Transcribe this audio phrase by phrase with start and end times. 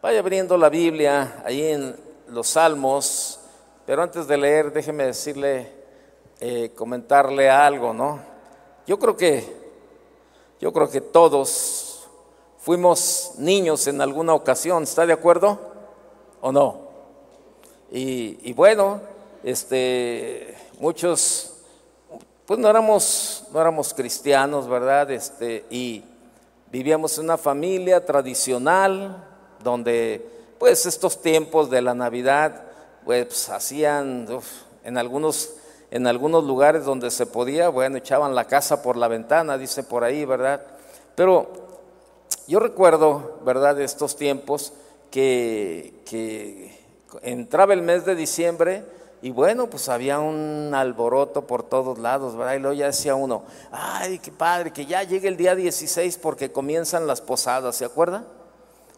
[0.00, 1.96] Vaya abriendo la Biblia ahí en
[2.28, 3.40] los Salmos,
[3.84, 5.72] pero antes de leer, déjeme decirle,
[6.38, 8.20] eh, comentarle algo, ¿no?
[8.86, 9.44] Yo creo que,
[10.60, 12.06] yo creo que todos
[12.58, 15.58] fuimos niños en alguna ocasión, ¿está de acuerdo
[16.42, 16.78] o no?
[17.90, 19.00] Y, y bueno,
[19.42, 21.54] este, muchos,
[22.46, 25.10] pues no éramos, no éramos cristianos, ¿verdad?
[25.10, 26.04] Este, y
[26.70, 29.24] vivíamos en una familia tradicional,
[29.68, 30.26] donde
[30.58, 32.62] pues estos tiempos de la Navidad
[33.04, 34.26] pues hacían
[34.84, 35.54] en algunos
[35.90, 40.04] en algunos lugares donde se podía, bueno, echaban la casa por la ventana, dice por
[40.04, 40.60] ahí, ¿verdad?
[41.14, 41.48] Pero
[42.46, 44.74] yo recuerdo, ¿verdad?, estos tiempos
[45.10, 46.78] que, que
[47.22, 48.84] entraba el mes de diciembre
[49.20, 52.54] y bueno, pues había un alboroto por todos lados, ¿verdad?
[52.54, 56.52] Y luego ya decía uno, ay, qué padre, que ya llegue el día 16 porque
[56.52, 58.24] comienzan las posadas, ¿se acuerda?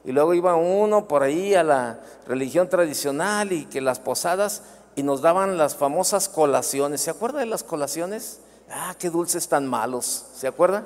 [0.05, 4.63] Y luego iba uno por ahí a la religión tradicional y que las posadas
[4.97, 7.03] y nos daban las famosas colaciones.
[7.03, 8.41] ¿Se acuerda de las colaciones?
[8.71, 10.27] Ah, qué dulces tan malos.
[10.35, 10.85] ¿Se acuerda?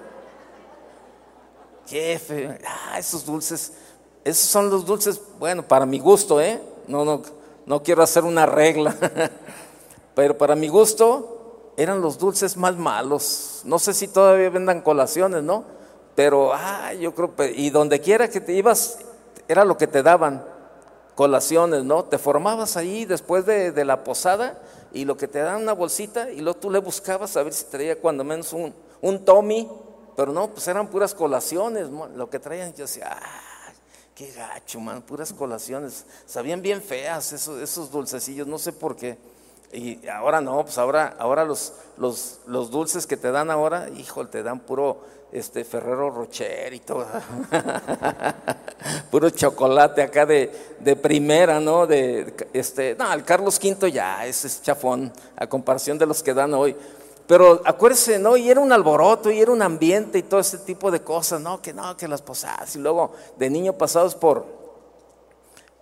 [1.86, 3.72] Jefe, ah, esos dulces,
[4.24, 6.60] esos son los dulces, bueno, para mi gusto, ¿eh?
[6.88, 7.22] No, no,
[7.66, 8.96] no quiero hacer una regla,
[10.14, 13.60] pero para mi gusto eran los dulces más malos.
[13.64, 15.73] No sé si todavía vendan colaciones, ¿no?
[16.14, 18.98] Pero, ah, yo creo, y donde quiera que te ibas,
[19.48, 20.44] era lo que te daban,
[21.14, 22.04] colaciones, ¿no?
[22.04, 24.60] Te formabas ahí después de, la posada
[24.92, 27.64] y lo que te daban una bolsita y luego tú le buscabas a ver si
[27.66, 29.68] traía cuando menos un, un Tommy,
[30.16, 33.72] pero no, pues eran puras colaciones, lo que traían, yo decía, ah,
[34.14, 39.18] qué gacho, man, puras colaciones, sabían bien feas esos, esos dulcecillos, no sé por qué.
[39.74, 44.26] Y ahora no, pues ahora, ahora los, los, los dulces que te dan ahora, hijo,
[44.28, 45.00] te dan puro
[45.32, 47.04] este Ferrero Rocher y todo.
[49.10, 51.86] Puro chocolate acá de, de, primera, ¿no?
[51.86, 56.34] De, este, no, el Carlos V ya, ese es chafón, a comparación de los que
[56.34, 56.76] dan hoy.
[57.26, 58.36] Pero acuérdese, ¿no?
[58.36, 61.60] Y era un alboroto, y era un ambiente y todo ese tipo de cosas, ¿no?
[61.60, 62.76] Que no, que las posadas.
[62.76, 64.63] Y luego de niño pasados por,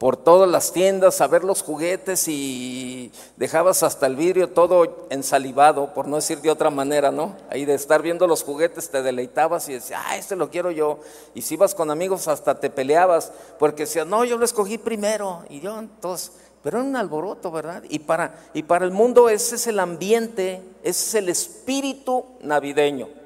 [0.02, 5.94] por todas las tiendas a ver los juguetes y dejabas hasta el vidrio todo ensalivado,
[5.94, 7.36] por no decir de otra manera, ¿no?
[7.50, 10.98] Ahí de estar viendo los juguetes te deleitabas y decías, ah, este lo quiero yo.
[11.34, 13.30] Y si ibas con amigos hasta te peleabas,
[13.60, 15.44] porque decías, no, yo lo escogí primero.
[15.48, 16.32] Y yo, entonces,
[16.64, 17.84] pero era un alboroto, ¿verdad?
[17.88, 23.21] Y para, y para el mundo ese es el ambiente, ese es el espíritu navideño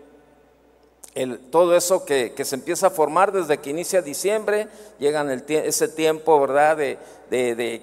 [1.51, 4.69] todo eso que, se empieza a formar desde que inicia diciembre,
[4.99, 6.77] llegan el, ese tiempo, ¿verdad?
[6.77, 6.99] De,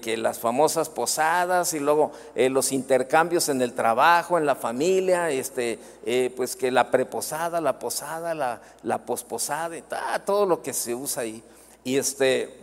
[0.02, 5.32] que las famosas posadas y luego eh, los intercambios en el trabajo, en la familia,
[5.32, 9.84] este, eh, pues que la preposada, la posada, la, la posposada, y
[10.26, 11.44] todo lo que se usa ahí.
[11.84, 12.56] Y, este,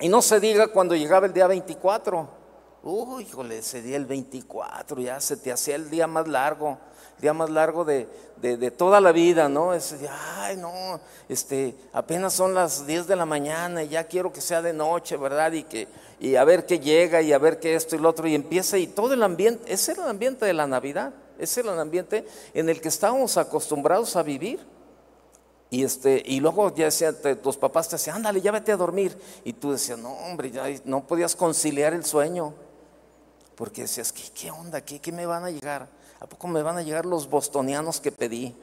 [0.00, 2.28] y no se diga cuando llegaba el día 24.
[2.84, 6.78] Uy, híjole, ese día el 24, ya se te hacía el día más largo
[7.20, 8.06] día más largo de,
[8.76, 9.74] toda la vida, ¿no?
[9.74, 9.96] Es,
[10.36, 14.62] ay, no, este, apenas son las 10 de la mañana y ya quiero que sea
[14.62, 15.52] de noche, ¿verdad?
[15.52, 15.88] Y que
[16.20, 18.76] y a ver qué llega y a ver qué esto y lo otro y empieza
[18.78, 22.26] y todo el ambiente, ese era el ambiente de la Navidad, ese era el ambiente
[22.54, 24.60] en el que estábamos acostumbrados a vivir.
[25.70, 29.16] Y, este, y luego ya decían, tus papás te decían, ándale, ya vete a dormir.
[29.44, 32.54] Y tú decías, no, hombre, ya no podías conciliar el sueño.
[33.54, 34.80] Porque decías, ¿qué, qué onda?
[34.80, 35.88] ¿Qué, ¿Qué me van a llegar?
[36.20, 38.56] ¿A poco me van a llegar los bostonianos que pedí?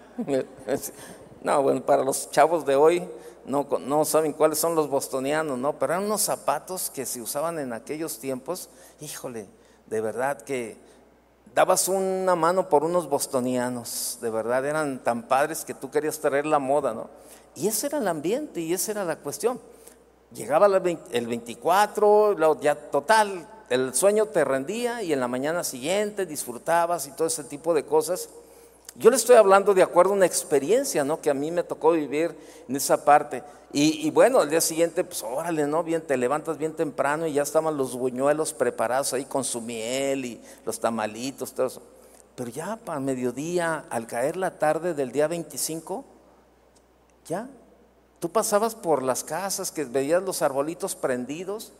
[1.43, 3.07] no, bueno, para los chavos de hoy
[3.45, 5.73] no, no saben cuáles son los bostonianos, ¿no?
[5.79, 8.69] Pero eran unos zapatos que se usaban en aquellos tiempos.
[8.99, 9.47] Híjole,
[9.85, 10.77] de verdad que
[11.53, 16.45] dabas una mano por unos bostonianos, de verdad eran tan padres que tú querías traer
[16.45, 17.09] la moda, ¿no?
[17.55, 19.61] Y ese era el ambiente y esa era la cuestión.
[20.33, 27.07] Llegaba el 24, ya total, el sueño te rendía y en la mañana siguiente disfrutabas
[27.07, 28.29] y todo ese tipo de cosas.
[28.95, 31.19] Yo le estoy hablando de acuerdo a una experiencia, ¿no?
[31.19, 32.35] Que a mí me tocó vivir
[32.67, 33.43] en esa parte.
[33.77, 35.83] Y, bueno, al día siguiente, pues órale, ¿no?
[35.83, 40.23] Bien, te levantas bien temprano y ya estaban los buñuelos preparados ahí con su miel
[40.23, 41.81] y los tamalitos, todo eso.
[42.35, 46.05] Pero ya para mediodía, al caer la tarde del día 25,
[47.27, 47.49] ya,
[48.21, 51.73] tú pasabas por las casas que veías los arbolitos prendidos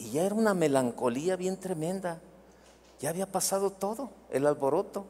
[0.00, 2.20] y ya era una melancolía bien tremenda.
[3.00, 5.04] Ya había pasado todo, el alboroto.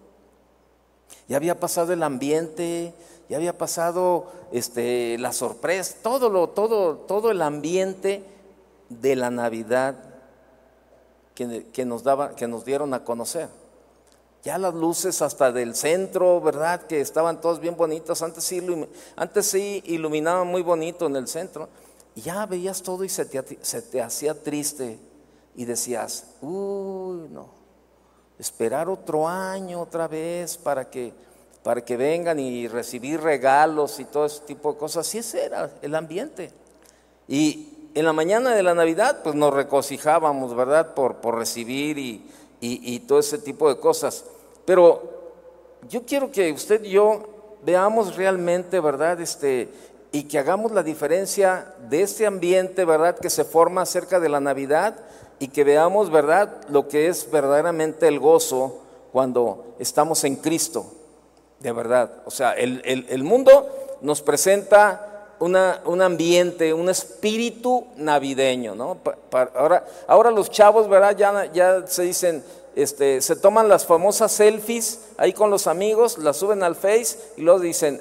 [1.29, 2.93] Ya había pasado el ambiente,
[3.29, 8.25] ya había pasado este, la sorpresa, todo, lo, todo, todo el ambiente
[8.89, 9.95] de la Navidad
[11.37, 13.49] que, que, nos daba, que nos dieron a conocer.
[14.43, 16.83] Ya las luces hasta del centro, ¿verdad?
[16.87, 18.23] Que estaban todas bien bonitas.
[18.23, 18.61] Antes sí,
[19.15, 21.69] antes sí iluminaban muy bonito en el centro.
[22.21, 24.99] Ya veías todo y se te, se te hacía triste
[25.55, 27.49] y decías, uy, no,
[28.39, 31.13] esperar otro año otra vez para que,
[31.63, 35.07] para que vengan y recibir regalos y todo ese tipo de cosas.
[35.07, 36.51] Así ese era el ambiente.
[37.29, 40.95] Y en la mañana de la Navidad, pues nos regocijábamos, ¿verdad?
[40.95, 42.25] Por, por recibir y,
[42.61, 44.25] y, y todo ese tipo de cosas.
[44.65, 45.03] Pero
[45.89, 47.23] yo quiero que usted y yo
[47.63, 49.21] veamos realmente, ¿verdad?
[49.21, 49.69] Este,
[50.13, 53.19] y que hagamos la diferencia de este ambiente, ¿verdad?
[53.19, 54.97] Que se forma cerca de la Navidad
[55.39, 56.63] y que veamos, ¿verdad?
[56.69, 58.81] Lo que es verdaderamente el gozo
[59.13, 60.87] cuando estamos en Cristo,
[61.61, 62.11] de verdad.
[62.27, 63.69] O sea, el, mundo
[64.01, 68.99] nos presenta una, un ambiente, un espíritu navideño, ¿no?
[69.55, 71.17] ahora, ahora los chavos, ¿verdad?
[71.17, 76.37] Ya, ya se dicen, este, se toman las famosas selfies ahí con los amigos, las
[76.37, 78.01] suben al Face y luego dicen,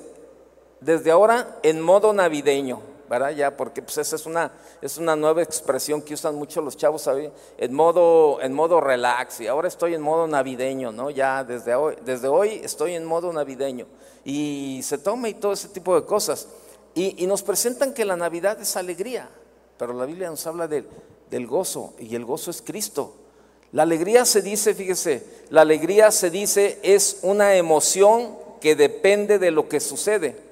[0.82, 3.32] desde ahora en modo navideño, ¿verdad?
[3.32, 7.02] Ya, porque pues esa es una, es una nueva expresión que usan mucho los chavos,
[7.02, 7.32] ¿sabes?
[7.58, 11.10] En modo, en modo relax, y ahora estoy en modo navideño, ¿no?
[11.10, 13.88] Ya desde hoy, desde hoy estoy en modo navideño.
[14.24, 16.48] Y se toma y todo ese tipo de cosas.
[16.94, 19.30] Y, nos presentan que la Navidad es alegría,
[19.78, 23.16] pero la Biblia nos habla del gozo, y el gozo es Cristo.
[23.72, 29.52] La alegría se dice, fíjese, la alegría se dice es una emoción que depende de
[29.52, 30.49] lo que sucede.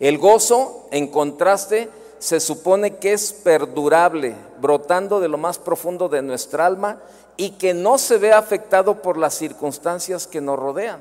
[0.00, 6.22] El gozo, en contraste, se supone que es perdurable, brotando de lo más profundo de
[6.22, 7.00] nuestra alma
[7.36, 11.00] y que no se ve afectado por las circunstancias que nos rodean.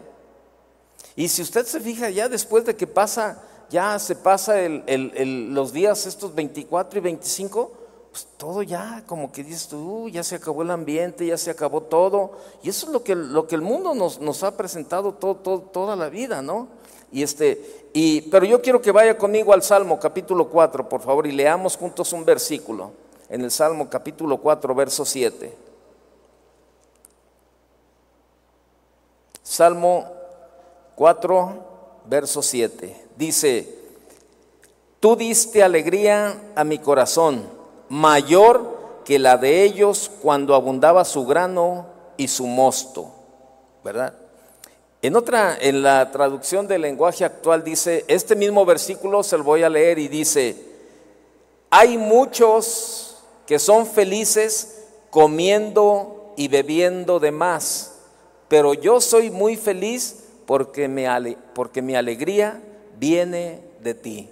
[1.16, 6.06] Y si usted se fija ya después de que pasa, ya se pasa los días
[6.06, 7.72] estos 24 y 25,
[8.12, 11.82] pues todo ya como que dices tú, ya se acabó el ambiente, ya se acabó
[11.82, 12.32] todo.
[12.62, 15.96] Y eso es lo que, lo que el mundo nos, nos ha presentado todo, toda
[15.96, 16.68] la vida, ¿no?
[17.12, 21.26] Y este, y, pero yo quiero que vaya conmigo al Salmo capítulo 4, por favor,
[21.26, 22.92] y leamos juntos un versículo.
[23.30, 25.54] En el Salmo capítulo 4, verso 7.
[29.42, 30.12] Salmo
[30.96, 31.66] 4,
[32.06, 33.06] verso 7.
[33.16, 33.76] Dice,
[35.00, 37.48] tú diste alegría a mi corazón,
[37.90, 41.86] mayor que la de ellos cuando abundaba su grano
[42.18, 43.12] y su mosto.
[43.84, 44.14] ¿Verdad?
[45.02, 49.62] En otra, en la traducción del lenguaje actual dice, este mismo versículo se lo voy
[49.62, 50.56] a leer y dice,
[51.70, 57.94] hay muchos que son felices comiendo y bebiendo de más,
[58.48, 62.60] pero yo soy muy feliz porque, me porque mi alegría
[62.98, 64.30] viene de ti.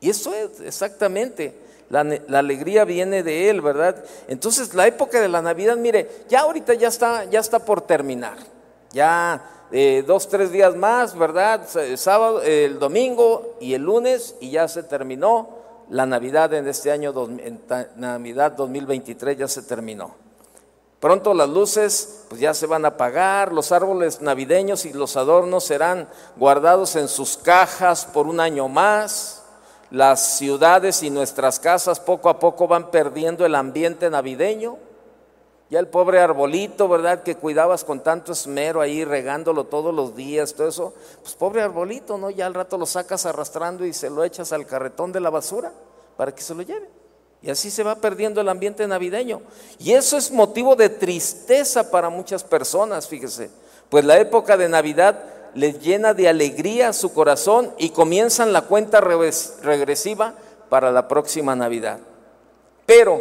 [0.00, 1.54] Y eso es exactamente,
[1.88, 4.04] la, la, alegría viene de Él, ¿verdad?
[4.26, 8.55] Entonces la época de la Navidad, mire, ya ahorita ya está, ya está por terminar.
[8.96, 11.68] Ya eh, dos, tres días más, ¿verdad?
[11.96, 15.50] Sábado, el domingo y el lunes y ya se terminó
[15.90, 17.12] la Navidad en este año,
[17.96, 20.14] Navidad 2023 ya se terminó.
[20.98, 25.64] Pronto las luces pues ya se van a apagar, los árboles navideños y los adornos
[25.64, 29.42] serán guardados en sus cajas por un año más.
[29.90, 34.85] Las ciudades y nuestras casas poco a poco van perdiendo el ambiente navideño.
[35.68, 37.24] Ya el pobre arbolito, ¿verdad?
[37.24, 40.94] Que cuidabas con tanto esmero ahí, regándolo todos los días, todo eso.
[41.22, 42.30] Pues pobre arbolito, ¿no?
[42.30, 45.72] Ya al rato lo sacas arrastrando y se lo echas al carretón de la basura
[46.16, 46.88] para que se lo lleve.
[47.42, 49.42] Y así se va perdiendo el ambiente navideño.
[49.78, 53.50] Y eso es motivo de tristeza para muchas personas, fíjese.
[53.90, 55.24] Pues la época de Navidad
[55.54, 60.34] les llena de alegría su corazón y comienzan la cuenta regresiva
[60.68, 61.98] para la próxima Navidad.
[62.84, 63.20] Pero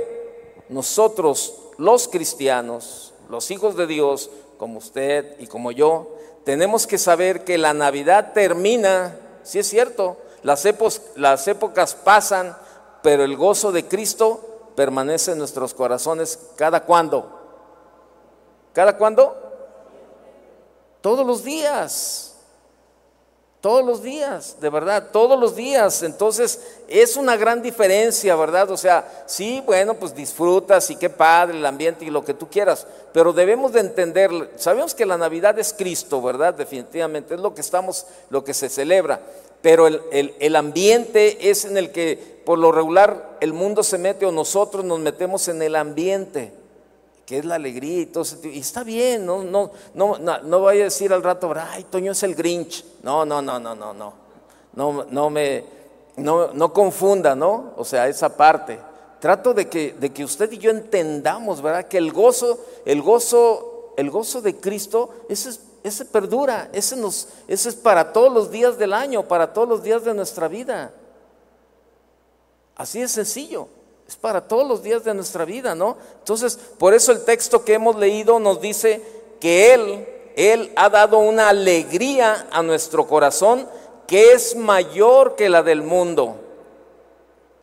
[0.70, 7.44] nosotros los cristianos, los hijos de Dios, como usted y como yo, tenemos que saber
[7.44, 10.64] que la Navidad termina, si es cierto, las,
[11.16, 12.56] las épocas pasan,
[13.02, 17.36] pero el gozo de Cristo permanece en nuestros corazones cada cuando.
[18.74, 19.36] ¿Cada cuándo?
[21.02, 22.35] Todos los días.
[23.66, 26.04] Todos los días, de verdad, todos los días.
[26.04, 28.70] Entonces es una gran diferencia, ¿verdad?
[28.70, 32.48] O sea, sí, bueno, pues disfrutas y qué padre el ambiente y lo que tú
[32.48, 36.54] quieras, pero debemos de entender, sabemos que la Navidad es Cristo, ¿verdad?
[36.54, 39.20] Definitivamente, es lo que estamos, lo que se celebra,
[39.64, 44.28] pero el, el ambiente es en el que por lo regular el mundo se mete
[44.28, 46.54] o nosotros nos metemos en el ambiente
[47.26, 50.82] que es la alegría y todo ese Y está bien, no, no, no, no, vaya
[50.82, 52.86] a decir al rato, ay, Toño es el Grinch.
[53.04, 54.14] No, no, no, no, no, no.
[54.74, 55.64] No, no me,
[56.18, 57.74] no, no confunda, ¿no?
[57.78, 58.80] O sea, esa parte.
[59.20, 61.88] Trato de que, de que usted y yo entendamos, ¿verdad?
[61.88, 67.70] Que el gozo, el gozo, el gozo de Cristo, ese, ese perdura, ese, nos, ese
[67.70, 70.94] es para todos los días del año, para todos los días de nuestra vida.
[72.76, 73.68] Así de sencillo.
[74.08, 75.98] Es para todos los días de nuestra vida, ¿no?
[76.20, 79.02] Entonces, por eso el texto que hemos leído nos dice
[79.40, 83.68] que Él, Él ha dado una alegría a nuestro corazón
[84.06, 86.36] que es mayor que la del mundo.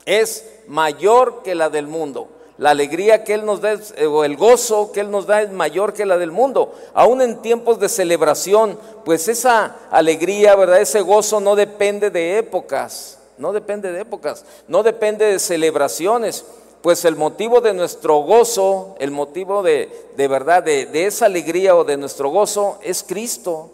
[0.04, 2.28] Es mayor que la del mundo.
[2.58, 5.52] La alegría que Él nos da, eh, o el gozo que Él nos da es
[5.52, 6.74] mayor que la del mundo.
[6.92, 10.80] Aún en tiempos de celebración, pues esa alegría, ¿verdad?
[10.80, 16.44] Ese gozo no depende de épocas no depende de épocas, no depende de celebraciones,
[16.80, 21.96] pues el motivo de nuestro gozo, el motivo de, verdad, de, esa alegría o de
[21.96, 23.70] nuestro gozo es Cristo.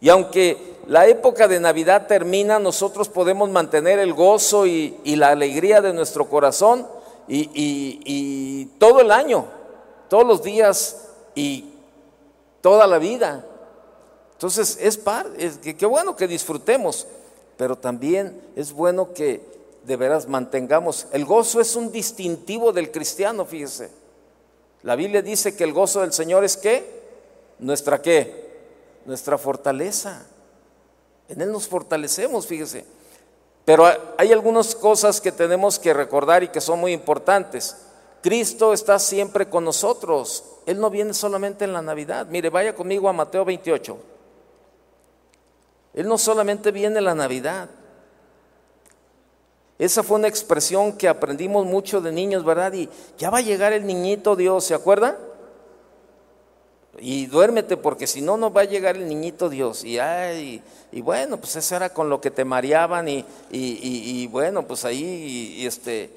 [0.00, 5.82] Y aunque la época de Navidad termina, nosotros podemos mantener el gozo y, la alegría
[5.82, 6.88] de nuestro corazón
[7.28, 9.44] y, todo el año,
[10.08, 11.74] todos los días y
[12.62, 13.44] toda la vida.
[14.32, 17.06] Entonces es par, es, qué bueno que disfrutemos
[17.60, 19.42] pero también es bueno que
[19.84, 21.06] de veras mantengamos.
[21.12, 23.90] El gozo es un distintivo del cristiano, fíjese.
[24.82, 27.02] La Biblia dice que el gozo del Señor es qué?
[27.58, 28.48] Nuestra qué?
[29.04, 30.24] Nuestra fortaleza.
[31.28, 32.86] En Él nos fortalecemos, fíjese.
[33.66, 33.84] Pero
[34.16, 37.76] hay algunas cosas que tenemos que recordar y que son muy importantes.
[38.22, 40.44] Cristo está siempre con nosotros.
[40.64, 42.26] Él no viene solamente en la Navidad.
[42.30, 43.98] Mire, vaya conmigo a Mateo 28.
[45.94, 47.68] Él no solamente viene la Navidad.
[49.78, 52.72] Esa fue una expresión que aprendimos mucho de niños, ¿verdad?
[52.74, 55.18] Y ya va a llegar el niñito Dios, ¿se acuerda?
[56.98, 59.82] Y duérmete porque si no, no va a llegar el niñito Dios.
[59.84, 64.66] Y, ay, y bueno, pues eso era con lo que te mareaban y, y, bueno,
[64.66, 66.10] pues ahí, y, este,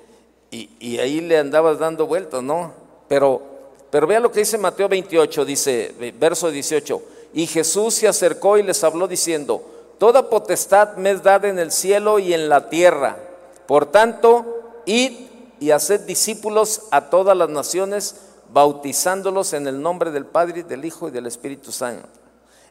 [0.52, 2.74] y, ahí le andabas dando vueltas, ¿no?
[3.08, 3.42] Pero,
[3.90, 7.13] pero vea lo que dice Mateo 28, dice, verso 18.
[7.34, 9.64] Y Jesús se acercó y les habló diciendo,
[9.98, 13.18] Toda potestad me es dada en el cielo y en la tierra.
[13.66, 15.28] Por tanto, id
[15.60, 18.16] y haced discípulos a todas las naciones,
[18.52, 22.08] bautizándolos en el nombre del Padre, del Hijo y del Espíritu Santo,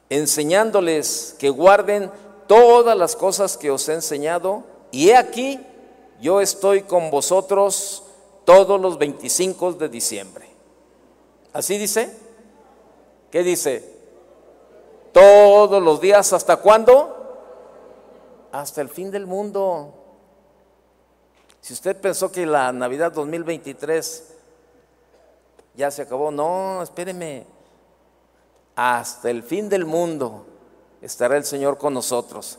[0.09, 2.11] enseñándoles que guarden
[2.47, 4.63] todas las cosas que os he enseñado.
[4.91, 5.59] Y he aquí,
[6.21, 8.03] yo estoy con vosotros
[8.45, 10.47] todos los 25 de diciembre.
[11.51, 12.15] ¿Así dice?
[13.31, 13.92] ¿Qué dice?
[15.13, 17.15] Todos los días, ¿hasta cuándo?
[18.51, 19.93] Hasta el fin del mundo.
[21.61, 24.33] Si usted pensó que la Navidad 2023
[25.75, 27.45] ya se acabó, no, espéreme.
[28.75, 30.47] Hasta el fin del mundo
[30.99, 32.57] estará el Señor con nosotros.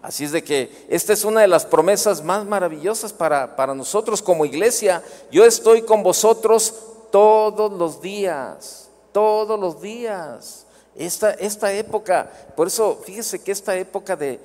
[0.00, 4.22] Así es de que esta es una de las promesas más maravillosas para, para nosotros
[4.22, 5.02] como iglesia.
[5.32, 6.72] Yo estoy con vosotros
[7.10, 10.65] todos los días, todos los días.
[10.98, 14.40] Esta, esta época, por eso fíjese que esta época de,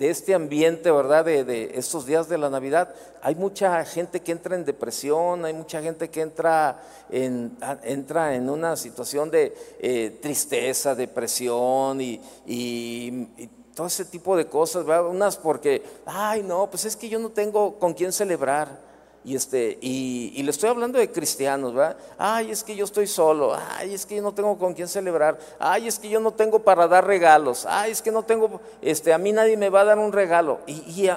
[0.00, 1.26] este ambiente, ¿verdad?
[1.26, 5.82] De, estos días de la Navidad, hay mucha gente que entra en depresión, hay mucha
[5.82, 13.28] gente que entra en, entra en una situación de eh, tristeza, depresión y, y,
[13.74, 15.06] todo ese tipo de cosas, ¿verdad?
[15.06, 18.86] Unas porque, ay no, pues es que yo no tengo con quién celebrar.
[19.26, 21.96] Y, este, y, le estoy hablando de cristianos, ¿verdad?
[22.16, 23.56] Ay, es que yo estoy solo.
[23.72, 25.36] Ay, es que yo no tengo con quién celebrar.
[25.58, 27.66] Ay, es que yo no tengo para dar regalos.
[27.68, 30.60] Ay, es que no tengo, este, a mí nadie me va a dar un regalo.
[30.68, 31.10] Y,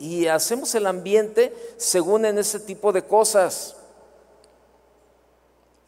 [0.00, 3.76] y hacemos el ambiente según en ese tipo de cosas.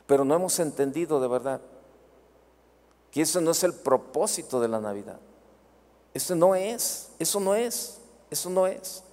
[0.07, 1.63] Pero no hemos entendido de verdad
[3.11, 5.19] que eso no es el propósito de la Navidad.
[6.13, 7.97] Eso no es, eso no es,
[8.29, 9.04] eso no es.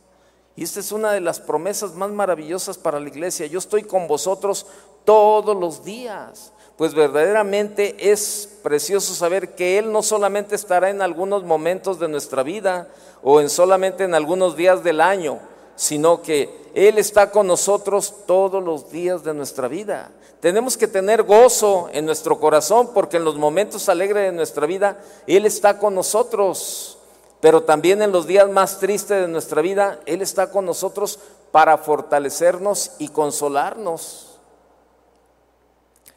[0.56, 3.46] Y esta es una de las promesas más maravillosas para la iglesia.
[3.46, 4.66] Yo estoy con vosotros
[5.06, 6.52] todos los días.
[6.78, 12.44] Pues verdaderamente es precioso saber que Él no solamente estará en algunos momentos de nuestra
[12.44, 12.90] vida
[13.24, 15.40] o en solamente en algunos días del año,
[15.76, 20.12] sino que Él está con nosotros todos los días de nuestra vida.
[20.40, 25.00] Tenemos que tener gozo en nuestro corazón porque en los momentos alegres de nuestra vida
[25.28, 26.98] Él está con nosotros
[27.42, 31.20] pero también en los días más tristes de nuestra vida, Él está con nosotros
[31.52, 34.38] para fortalecernos y consolarnos.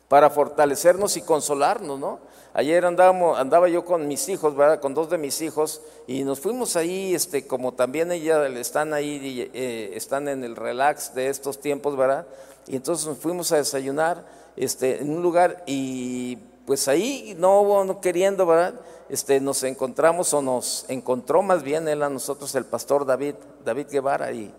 [0.08, 2.20] Para fortalecernos y consolarnos, ¿no?
[2.52, 4.80] Ayer andaba yo con mis hijos, ¿verdad?
[4.80, 9.50] Con dos de mis hijos, y nos fuimos ahí, este, como también ellas están ahí,
[9.52, 12.26] eh, están en el relax de estos tiempos, ¿verdad?
[12.68, 14.24] Y entonces nos fuimos a desayunar
[14.56, 18.80] este, en un lugar y pues ahí no, no queriendo, ¿verdad?
[19.09, 23.87] Este, nos encontramos o nos encontró más bien él a nosotros el pastor David, David
[23.90, 24.52] Guevara y,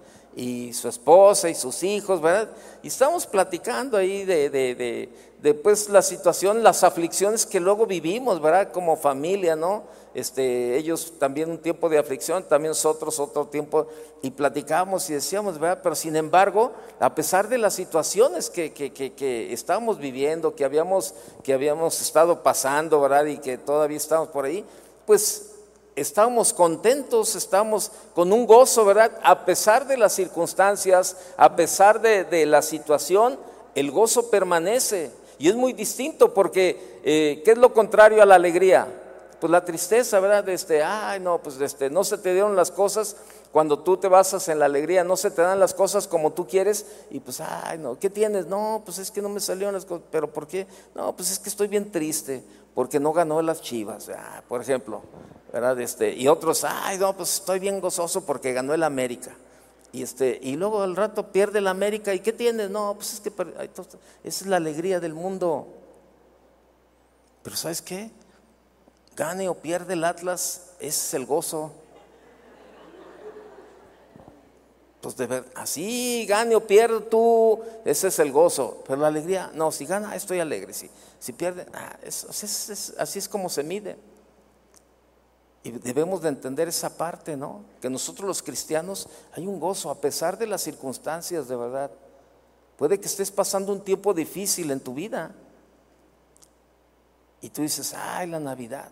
[0.74, 2.50] su esposa y sus hijos, ¿verdad?
[2.84, 5.10] Y estamos platicando ahí de, de,
[5.42, 8.72] de, pues, la situación, las aflicciones que luego vivimos, ¿verdad?
[8.72, 9.84] Como familia, ¿no?
[10.16, 13.88] Este, ellos también un tiempo de aflicción, también nosotros otro tiempo,
[14.22, 15.82] y platicábamos y decíamos, ¿verdad?
[15.84, 21.14] Pero sin embargo, a pesar de las situaciones que, que, que, estábamos viviendo, que habíamos,
[21.44, 23.26] que habíamos estado pasando, ¿verdad?
[23.26, 24.64] Y que todavía estamos por ahí,
[25.06, 25.52] pues
[25.98, 29.12] estamos contentos, estamos con un gozo, ¿verdad?
[29.22, 33.38] A pesar de las circunstancias, a pesar de, la situación,
[33.76, 35.12] el gozo permanece.
[35.40, 38.88] Y es muy distinto porque, eh, ¿qué es lo contrario a la alegría?
[39.46, 40.50] Pues la tristeza, ¿verdad?
[40.50, 43.16] Este, ay, no, pues este, no se te dieron las cosas
[43.52, 46.48] cuando tú te basas en la alegría, no se te dan las cosas como tú
[46.48, 48.48] quieres y pues, ay, no, ¿qué tienes?
[48.48, 50.66] No, pues es que no me salieron las cosas, pero ¿por qué?
[50.96, 55.04] No, pues es que estoy bien triste porque no ganó las chivas, ah, por ejemplo.
[55.54, 55.80] ¿verdad?
[55.80, 59.36] Este, y otros, ay, no, pues estoy bien gozoso porque ganó el América.
[59.92, 62.16] Y, este, y luego al rato pierde el América.
[62.16, 62.72] ¿Y qué tienes?
[62.72, 63.86] No, pues es que esa
[64.24, 65.68] es la alegría del mundo.
[67.44, 68.10] Pero ¿sabes qué?
[69.16, 71.72] Gane o pierde el Atlas, ese es el gozo.
[75.02, 78.84] Pues de ver, así gane o pierde tú, ese es el gozo.
[78.88, 80.74] Pero la alegría, no, si gana, estoy alegre.
[80.74, 83.98] Si, si pierde, ah, así es como se mide.
[85.62, 87.62] Y debemos de entender esa parte, ¿no?
[87.82, 91.92] Que nosotros los cristianos hay un gozo a pesar de las circunstancias, de verdad.
[92.78, 95.34] Puede que estés pasando un tiempo difícil en tu vida.
[97.42, 98.92] Y tú dices, ay, la Navidad.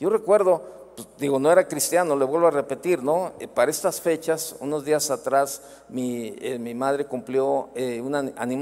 [0.00, 0.62] Yo recuerdo,
[0.96, 3.32] pues, digo, no era cristiano, le vuelvo a repetir, ¿no?
[3.38, 8.14] Eh, para estas fechas, unos días atrás, mi, eh, madre cumplió eh, un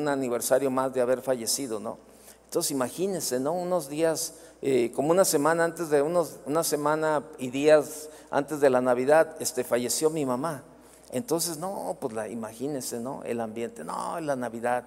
[0.08, 1.98] aniversario más de haber fallecido, ¿no?
[2.46, 3.52] Entonces imagínense, ¿no?
[3.52, 8.70] Unos días eh, como una semana antes de unos, una semana y días antes de
[8.70, 10.64] la Navidad, este, falleció mi mamá.
[11.12, 13.22] Entonces, no, pues la, imagínense, ¿no?
[13.22, 14.84] El ambiente, no, la Navidad,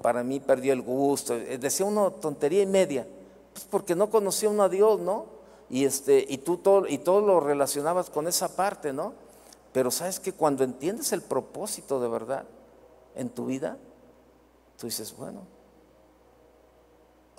[0.00, 1.34] para mí perdió el gusto.
[1.36, 3.06] Decía una tontería y media,
[3.52, 5.37] pues porque no conocía uno a Dios, ¿no?
[5.70, 9.12] Y, este, y tú todo, y todo lo relacionabas con esa parte, ¿no?
[9.72, 12.44] Pero sabes que cuando entiendes el propósito de verdad
[13.14, 13.76] en tu vida,
[14.78, 15.42] tú dices, bueno,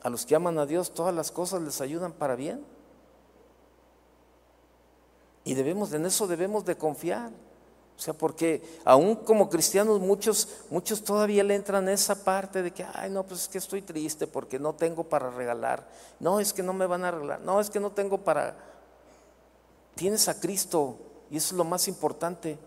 [0.03, 2.63] a los que aman a Dios todas las cosas les ayudan para bien.
[5.43, 7.31] Y debemos, en eso debemos de confiar.
[7.99, 12.85] O sea, porque aún como cristianos muchos, muchos todavía le entran esa parte de que,
[12.93, 15.85] ay, no, pues es que estoy triste porque no tengo para regalar.
[16.17, 17.41] No, es que no me van a regalar.
[17.41, 18.55] No, es que no tengo para...
[19.95, 20.95] Tienes a Cristo
[21.29, 22.57] y eso es lo más importante.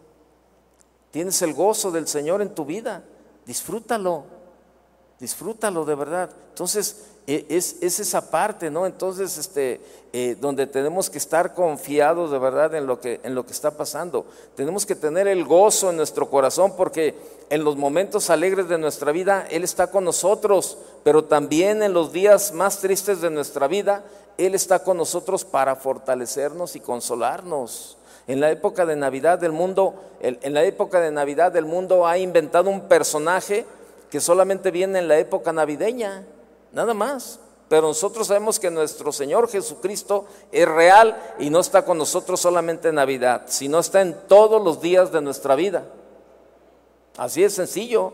[1.11, 3.03] Tienes el gozo del Señor en tu vida.
[3.47, 4.25] Disfrútalo.
[5.18, 6.31] Disfrútalo de verdad.
[6.51, 8.85] Entonces, e, es, esa parte, ¿no?
[8.85, 9.81] Entonces, este,
[10.13, 13.71] eh, donde tenemos que estar confiados de verdad en lo, que, en lo que está
[13.71, 14.27] pasando.
[14.57, 17.15] Tenemos que tener el gozo en nuestro corazón porque
[17.49, 22.13] en los momentos alegres de nuestra vida Él está con nosotros, pero también en los
[22.13, 24.05] días más tristes de nuestra vida
[24.37, 27.99] Él está con nosotros para fortalecernos y consolarnos.
[28.27, 32.19] En la época de Navidad del mundo, en la época de Navidad del mundo ha
[32.19, 33.65] inventado un personaje
[34.11, 36.25] que solamente viene en la época navideña
[36.73, 37.39] nada más.
[37.69, 42.89] Pero nosotros sabemos que nuestro Señor Jesucristo es real y no está con nosotros solamente
[42.89, 45.87] en Navidad, sino está en todos los días de nuestra vida.
[47.17, 48.13] Así es sencillo.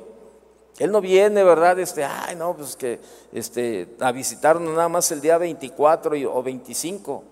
[0.79, 1.77] Él no viene, ¿verdad?
[1.81, 3.01] Este, ay, no, pues que
[3.33, 7.25] este, a visitarnos nada más el día 24 o 25.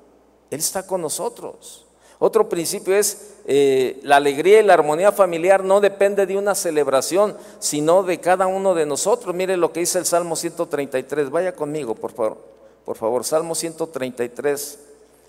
[0.51, 1.86] Él está con nosotros.
[2.19, 7.37] Otro principio es eh, la alegría y la armonía familiar no depende de una celebración,
[7.59, 9.35] sino de cada uno de nosotros.
[9.35, 11.31] Mire lo que dice el Salmo 133.
[11.31, 12.39] Vaya conmigo, por favor.
[12.87, 14.79] Por favor, Salmo 133,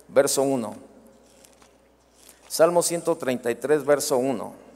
[0.10, 0.76] verso 1.
[2.48, 4.68] Salmo 133, verso 1.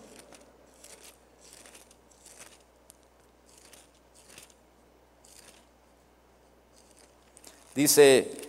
[7.76, 8.41] Dice,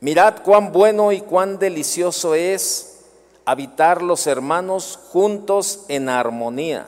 [0.00, 3.00] Mirad cuán bueno y cuán delicioso es
[3.44, 6.86] habitar los hermanos juntos en armonía.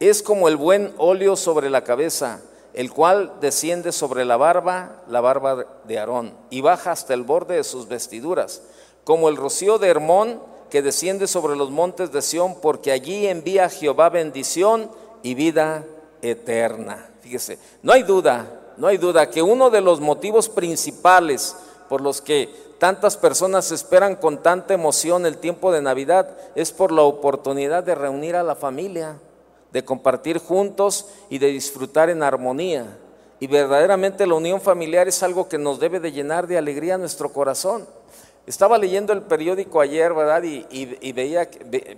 [0.00, 2.40] Es como el buen óleo sobre la cabeza,
[2.74, 7.56] el cual desciende sobre la barba, la barba de Aarón, y baja hasta el borde
[7.56, 8.62] de sus vestiduras,
[9.04, 13.68] como el rocío de Hermón que desciende sobre los montes de Sión, porque allí envía
[13.68, 14.90] Jehová bendición
[15.22, 15.84] y vida
[16.22, 17.08] eterna.
[17.20, 18.46] Fíjese, no hay duda,
[18.78, 21.54] no hay duda que uno de los motivos principales
[21.92, 26.90] por los que tantas personas esperan con tanta emoción el tiempo de Navidad es por
[26.90, 29.18] la oportunidad de reunir a la familia,
[29.72, 32.96] de compartir juntos y de disfrutar en armonía.
[33.40, 37.30] Y verdaderamente la unión familiar es algo que nos debe de llenar de alegría nuestro
[37.30, 37.86] corazón.
[38.46, 40.42] Estaba leyendo el periódico ayer, ¿verdad?
[40.44, 41.46] Y, veía,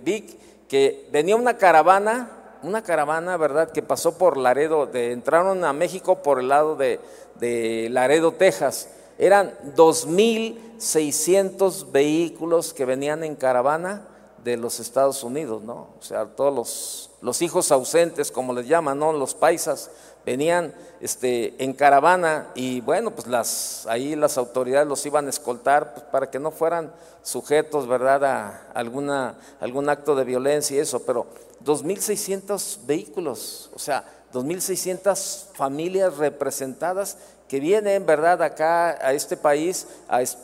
[0.03, 5.71] vi que venía una caravana, una caravana, ¿verdad?, que pasó por Laredo, de, entraron a
[5.71, 6.99] México por el lado de,
[7.39, 8.89] de Laredo, Texas.
[9.17, 14.07] Eran 2.600 vehículos que venían en caravana
[14.43, 15.87] de los Estados Unidos, ¿no?
[15.99, 19.13] O sea, todos los, los hijos ausentes, como les llaman, ¿no?
[19.13, 19.89] Los paisas,
[20.25, 25.93] venían este, en caravana y bueno, pues las, ahí las autoridades los iban a escoltar
[25.93, 26.91] pues, para que no fueran
[27.23, 31.27] sujetos, ¿verdad?, a alguna, algún acto de violencia y eso, pero
[31.63, 39.87] 2.600 vehículos, o sea, 2.600 familias representadas que vienen, ¿verdad?, acá a este país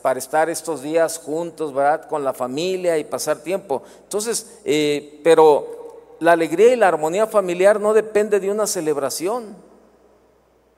[0.01, 3.81] para estar estos días juntos, ¿verdad?, con la familia y pasar tiempo.
[4.03, 9.55] Entonces, eh, pero la alegría y la armonía familiar no depende de una celebración,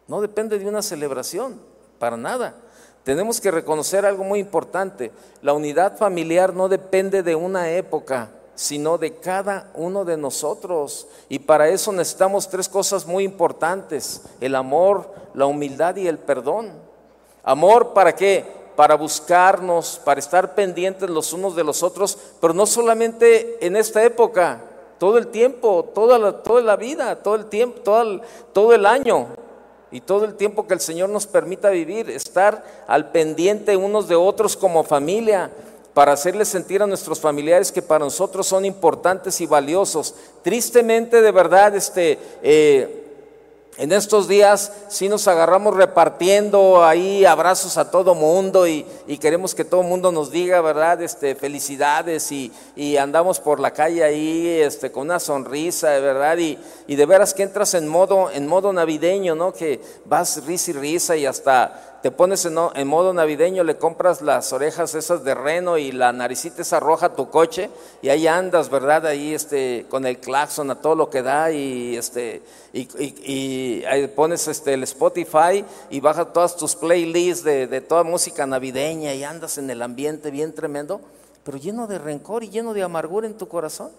[0.07, 1.59] no depende de una celebración,
[1.99, 2.55] para nada.
[3.03, 8.97] Tenemos que reconocer algo muy importante, la unidad familiar no depende de una época, sino
[8.97, 11.07] de cada uno de nosotros.
[11.29, 16.71] Y para eso necesitamos tres cosas muy importantes, el amor, la humildad y el perdón.
[17.43, 18.45] Amor para qué?
[18.75, 24.03] Para buscarnos, para estar pendientes los unos de los otros, pero no solamente en esta
[24.03, 24.61] época,
[24.97, 28.21] todo el tiempo, toda la, toda la vida, todo el tiempo, todo
[28.53, 29.27] todo el año
[29.91, 34.15] y todo el tiempo que el Señor nos permita vivir, estar al pendiente unos de
[34.15, 35.51] otros como familia,
[35.93, 40.15] para hacerles sentir a nuestros familiares que para nosotros son importantes y valiosos.
[40.41, 43.03] Tristemente, de verdad, este, eh,
[43.77, 48.85] en estos días sí nos agarramos repartiendo ahí abrazos a todo mundo y,
[49.19, 51.01] queremos que todo mundo nos diga, ¿verdad?
[51.01, 52.51] Este, felicidades y,
[52.97, 56.37] andamos por la calle ahí este, con una sonrisa, ¿verdad?
[56.37, 59.53] Y, de veras que entras en modo, en modo navideño, ¿no?
[59.53, 64.51] Que vas risa y risa y hasta te pones en, modo navideño, le compras las
[64.51, 67.69] orejas esas de reno y la naricita esa roja a tu coche
[68.01, 69.05] y ahí andas, ¿verdad?
[69.05, 72.41] Ahí este, con el claxon a todo lo que da y, este,
[72.73, 78.45] y, ahí pones este, el Spotify y bajas todas tus playlists de, de toda música
[78.45, 80.99] navideña y andas en el ambiente bien tremendo,
[81.45, 83.93] pero lleno de rencor y lleno de amargura en tu corazón,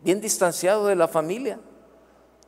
[0.00, 1.58] bien distanciado de la familia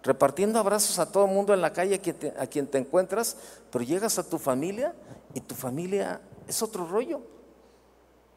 [0.05, 1.95] repartiendo abrazos a todo el mundo en la calle
[2.39, 3.37] a quien, te, encuentras,
[3.73, 4.95] pero llegas a tu familia
[5.33, 7.23] y tu familia es otro rollo.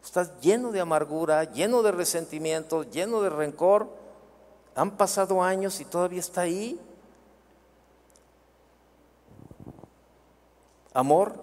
[0.03, 3.89] Estás lleno de amargura, lleno de resentimiento, lleno de rencor.
[4.75, 6.79] Han pasado años y todavía está ahí.
[10.93, 11.35] Amor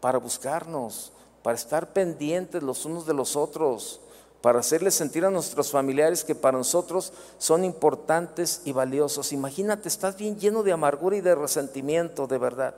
[0.00, 1.12] para buscarnos,
[1.44, 4.00] para estar pendientes los unos de los otros
[4.42, 9.32] para hacerles sentir a nuestros familiares que para nosotros son importantes y valiosos.
[9.32, 12.74] Imagínate, estás bien lleno de amargura y de resentimiento, de verdad.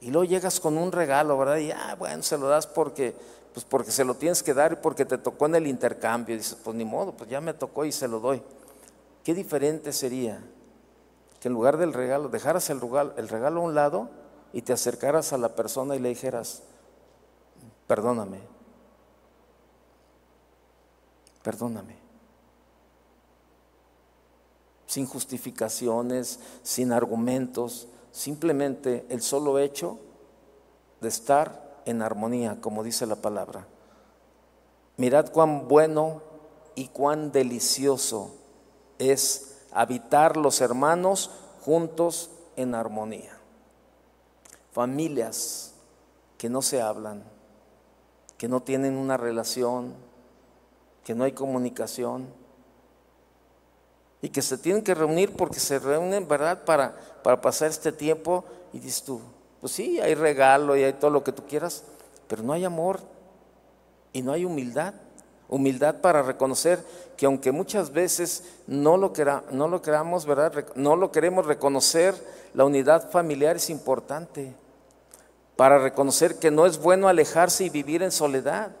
[0.00, 1.58] Y luego llegas con un regalo, ¿verdad?
[1.58, 3.14] Y, ah, bueno, se lo das porque,
[3.54, 6.34] pues porque se lo tienes que dar y porque te tocó en el intercambio.
[6.34, 8.42] Y dices, pues ni modo, pues ya me tocó y se lo doy.
[9.22, 10.42] Qué diferente sería
[11.40, 14.10] que en lugar del regalo, dejaras el regalo, el regalo a un lado
[14.52, 16.62] y te acercaras a la persona y le dijeras,
[17.86, 18.55] perdóname,
[21.46, 21.94] perdóname.
[24.84, 30.00] Sin justificaciones, sin argumentos, simplemente el solo hecho
[31.00, 33.64] de estar en armonía, como dice la palabra.
[34.96, 36.20] Mirad cuán bueno
[36.74, 38.34] y cuán delicioso
[38.98, 41.30] es habitar los hermanos
[41.60, 43.38] juntos en armonía.
[44.72, 45.74] Familias
[46.38, 47.22] que no se hablan,
[48.36, 50.05] que no tienen una relación,
[51.06, 52.26] que no hay comunicación
[54.20, 58.44] y que se tienen que reunir porque se reúnen, ¿verdad?, para, para pasar este tiempo
[58.72, 59.20] y dices tú,
[59.60, 61.84] pues sí, hay regalo y hay todo lo que tú quieras,
[62.26, 62.98] pero no hay amor
[64.12, 64.94] y no hay humildad.
[65.48, 66.84] Humildad para reconocer
[67.16, 69.12] que aunque muchas veces no lo,
[69.52, 70.66] no lo queramos, ¿verdad?
[70.74, 72.16] No lo queremos reconocer,
[72.52, 74.56] la unidad familiar es importante.
[75.54, 78.72] Para reconocer que no es bueno alejarse y vivir en soledad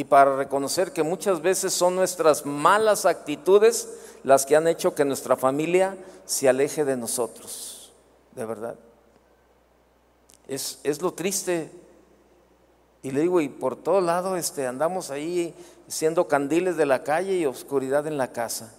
[0.00, 3.86] y para reconocer que muchas veces son nuestras malas actitudes
[4.24, 7.92] las que han hecho que nuestra familia se aleje de nosotros,
[8.34, 8.76] de verdad.
[10.48, 11.70] Es, es lo triste.
[13.02, 15.54] Y le digo, y por todo lado este, andamos ahí
[15.86, 18.72] siendo candiles de la calle y oscuridad en la casa.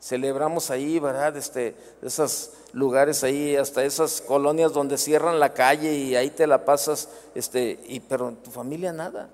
[0.00, 1.36] Celebramos ahí, ¿verdad?
[1.36, 6.64] Este, esos lugares ahí, hasta esas colonias donde cierran la calle y ahí te la
[6.64, 9.30] pasas, este, y, pero en tu familia nada.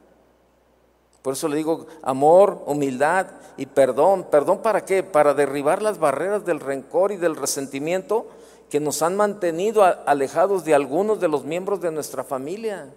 [1.26, 4.28] Por eso le digo amor, humildad y perdón.
[4.30, 5.02] ¿Perdón para qué?
[5.02, 8.28] Para derribar las barreras del rencor y del resentimiento
[8.70, 12.90] que nos han mantenido alejados de algunos de los miembros de nuestra familia.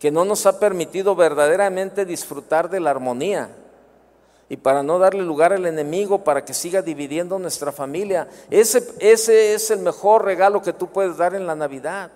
[0.00, 3.50] que no nos ha permitido verdaderamente disfrutar de la armonía
[4.48, 8.26] y para no darle lugar al enemigo, para que siga dividiendo nuestra familia.
[8.50, 12.10] Ese, ese es el mejor regalo que tú puedes dar en la Navidad.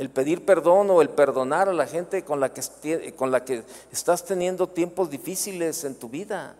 [0.00, 3.66] El pedir perdón o el perdonar a la gente con la que, con la que
[3.92, 6.54] estás teniendo tiempos difíciles en tu vida.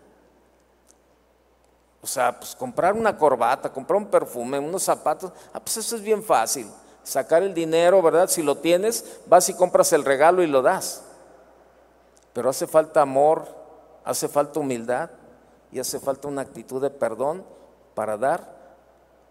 [2.03, 6.03] O sea, pues comprar una corbata, comprar un perfume, unos zapatos, ah, pues eso es
[6.03, 6.67] bien fácil.
[7.01, 8.29] Sacar el dinero, ¿verdad?
[8.29, 11.01] Si lo tienes, vas y compras el regalo y lo das.
[12.33, 13.47] Pero hace falta amor,
[14.03, 15.09] hace falta humildad
[15.71, 17.43] y hace falta una actitud de perdón
[17.95, 18.55] para dar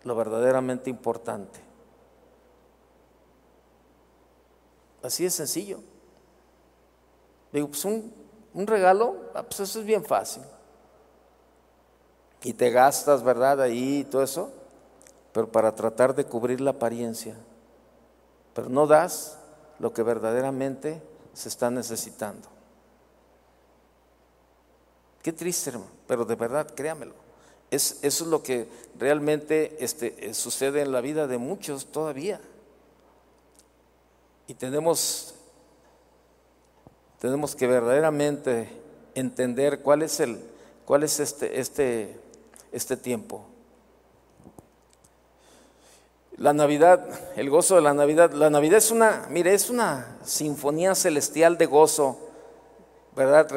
[0.03, 1.70] lo verdaderamente importante.
[5.03, 5.81] Así de sencillo.
[7.53, 8.13] Digo, pues un,
[8.55, 10.43] un regalo, ah, pues eso es bien fácil.
[12.43, 13.61] Y te gastas, ¿verdad?
[13.61, 14.51] Ahí y todo eso,
[15.33, 17.37] pero para tratar de cubrir la apariencia.
[18.55, 19.39] Pero no das
[19.79, 22.49] lo que verdaderamente se está necesitando.
[25.23, 27.15] Qué triste, hermano, pero de verdad, créamelo.
[27.71, 32.41] Es, eso es lo que realmente este, sucede en la vida de muchos todavía.
[34.51, 35.33] Y tenemos,
[37.21, 38.69] tenemos que verdaderamente
[39.15, 40.41] entender cuál es el,
[40.85, 42.19] cuál es este, este,
[42.73, 43.45] este tiempo.
[46.37, 50.97] La Navidad, el gozo de la Navidad, la Navidad es una, mire, es una sinfonía
[50.97, 52.19] celestial de gozo,
[53.17, 53.49] ¿verdad?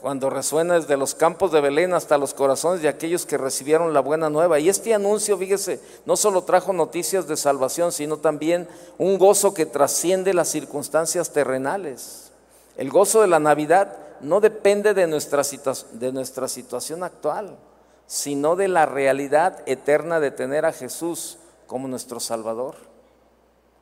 [0.00, 4.00] Cuando resuena desde los campos de Belén hasta los corazones de aquellos que recibieron la
[4.00, 4.60] buena nueva.
[4.60, 8.68] Y este anuncio, fíjese, no solo trajo noticias de salvación, sino también
[8.98, 12.30] un gozo que trasciende las circunstancias terrenales.
[12.76, 15.42] El gozo de la Navidad no depende de nuestra,
[15.92, 17.58] de nuestra situación actual,
[18.06, 22.74] sino de la realidad eterna de tener a Jesús como nuestro Salvador.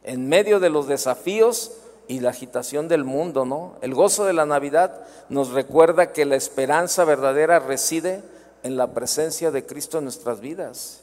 [0.05, 1.73] En medio de los desafíos,
[2.09, 3.77] y la agitación del mundo, ¿no?
[3.83, 8.23] El gozo de la Navidad nos recuerda que la esperanza verdadera reside
[8.63, 11.03] en la presencia de Cristo en nuestras vidas.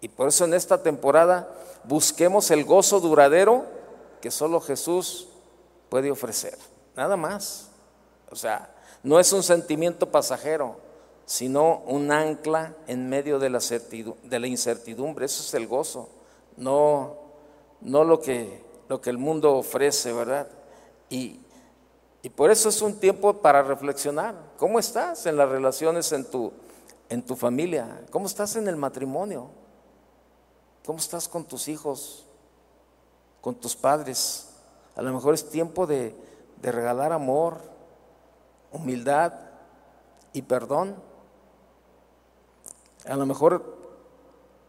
[0.00, 1.48] Y por eso en esta temporada
[1.84, 3.64] busquemos el gozo duradero
[4.20, 5.28] que solo Jesús
[5.88, 6.58] puede ofrecer.
[6.96, 7.68] Nada más.
[8.30, 8.74] O sea,
[9.04, 10.76] no es un sentimiento pasajero,
[11.24, 15.26] sino un ancla en medio de la, de la incertidumbre.
[15.26, 16.08] Eso es el gozo.
[16.56, 17.16] No,
[17.80, 20.46] no lo que lo que el mundo ofrece, ¿verdad?
[21.08, 21.40] Y,
[22.20, 24.34] y por eso es un tiempo para reflexionar.
[24.58, 26.52] ¿Cómo estás en las relaciones en tu,
[27.08, 28.04] en tu familia?
[28.10, 29.48] ¿Cómo estás en el matrimonio?
[30.84, 32.26] ¿Cómo estás con tus hijos?
[33.40, 34.50] ¿Con tus padres?
[34.94, 36.14] A lo mejor es tiempo de,
[36.60, 37.62] de regalar amor,
[38.72, 39.32] humildad
[40.34, 40.96] y perdón.
[43.06, 43.74] A lo mejor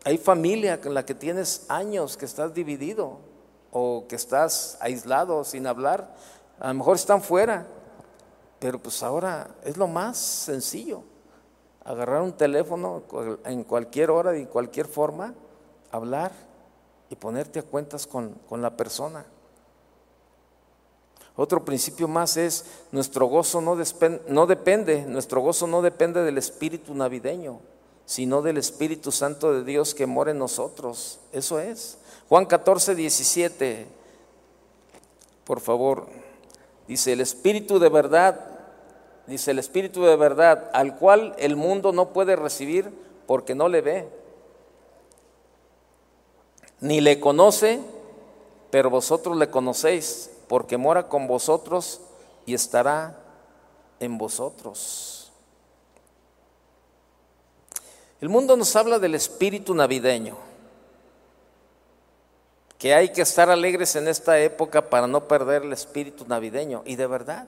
[0.05, 3.32] hay familia con la que tienes años que estás dividido
[3.73, 6.15] o que estás aislado sin hablar,
[6.59, 7.65] a lo mejor están fuera,
[8.59, 11.03] pero pues ahora es lo más sencillo,
[11.83, 13.03] agarrar un teléfono
[13.43, 15.33] en cualquier hora y cualquier forma,
[15.91, 16.31] hablar
[17.09, 19.25] y ponerte a cuentas con, con la persona.
[21.35, 23.75] Otro principio más es, nuestro gozo no,
[24.27, 27.59] no depende, nuestro gozo no depende del espíritu navideño,
[28.05, 31.19] sino del Espíritu Santo de Dios que mora en nosotros.
[31.31, 31.97] Eso es.
[32.33, 33.85] Juan 14, 17,
[35.43, 36.07] por favor,
[36.87, 38.39] dice el Espíritu de verdad,
[39.27, 42.91] dice el Espíritu de verdad, al cual el mundo no puede recibir
[43.27, 44.09] porque no le ve,
[46.79, 47.79] ni le conoce,
[48.71, 52.01] pero vosotros le conocéis, porque mora con vosotros
[52.47, 53.15] y estará
[53.99, 55.31] en vosotros.
[58.19, 60.52] El mundo nos habla del espíritu navideño
[62.83, 66.81] que hay que estar alegres en esta época para no perder el espíritu navideño.
[66.85, 67.47] Y de verdad,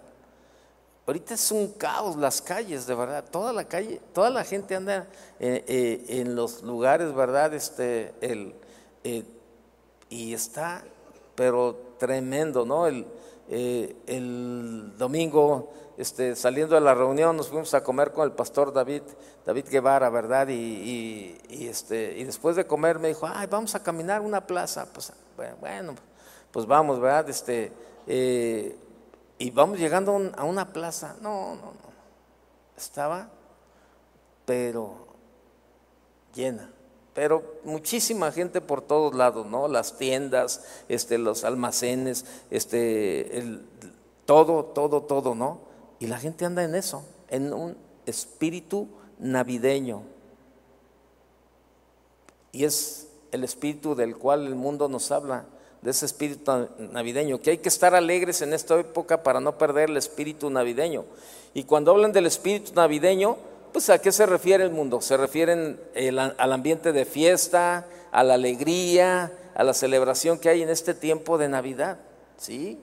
[1.06, 3.26] ahorita es un caos las calles, de verdad.
[3.30, 5.08] Toda la calle, toda la gente anda
[5.42, 7.54] eh, eh, en los lugares, ¿verdad?
[7.54, 8.56] Este, el,
[9.04, 9.26] eh,
[10.10, 10.86] y está,
[11.36, 12.88] pero tremendo, ¿no?
[12.88, 13.06] El,
[13.50, 19.02] el domingo este, saliendo de la reunión nos fuimos a comer con el pastor David,
[19.46, 20.48] David Guevara, ¿verdad?
[20.48, 24.88] Y, este, y después de comer me dijo, ay, vamos a caminar una plaza.
[24.94, 25.12] Pues
[25.60, 25.96] bueno,
[26.52, 27.30] pues vamos, ¿verdad?
[27.30, 27.72] Este,
[28.08, 28.78] eh,
[29.38, 31.16] y vamos llegando a una plaza.
[31.22, 31.96] No, no, no.
[32.78, 33.30] Estaba,
[34.46, 35.08] pero
[36.34, 36.70] llena.
[37.14, 39.68] Pero muchísima gente por todos lados, ¿no?
[39.68, 43.62] Las tiendas, este, los almacenes, este,
[44.26, 45.60] todo, todo, todo, ¿no?
[46.00, 50.04] Y la gente anda en eso, en un espíritu navideño.
[52.52, 55.46] Y es el espíritu del cual el mundo nos habla,
[55.82, 56.52] de ese espíritu
[56.92, 61.06] navideño, que hay que estar alegres en esta época para no perder el espíritu navideño.
[61.54, 63.38] Y cuando hablan del espíritu navideño,
[63.72, 65.00] pues a qué se refiere el mundo?
[65.02, 65.80] Se refieren
[66.38, 71.38] al ambiente de fiesta, a la alegría, a la celebración que hay en este tiempo
[71.38, 72.00] de Navidad,
[72.38, 72.80] ¿sí?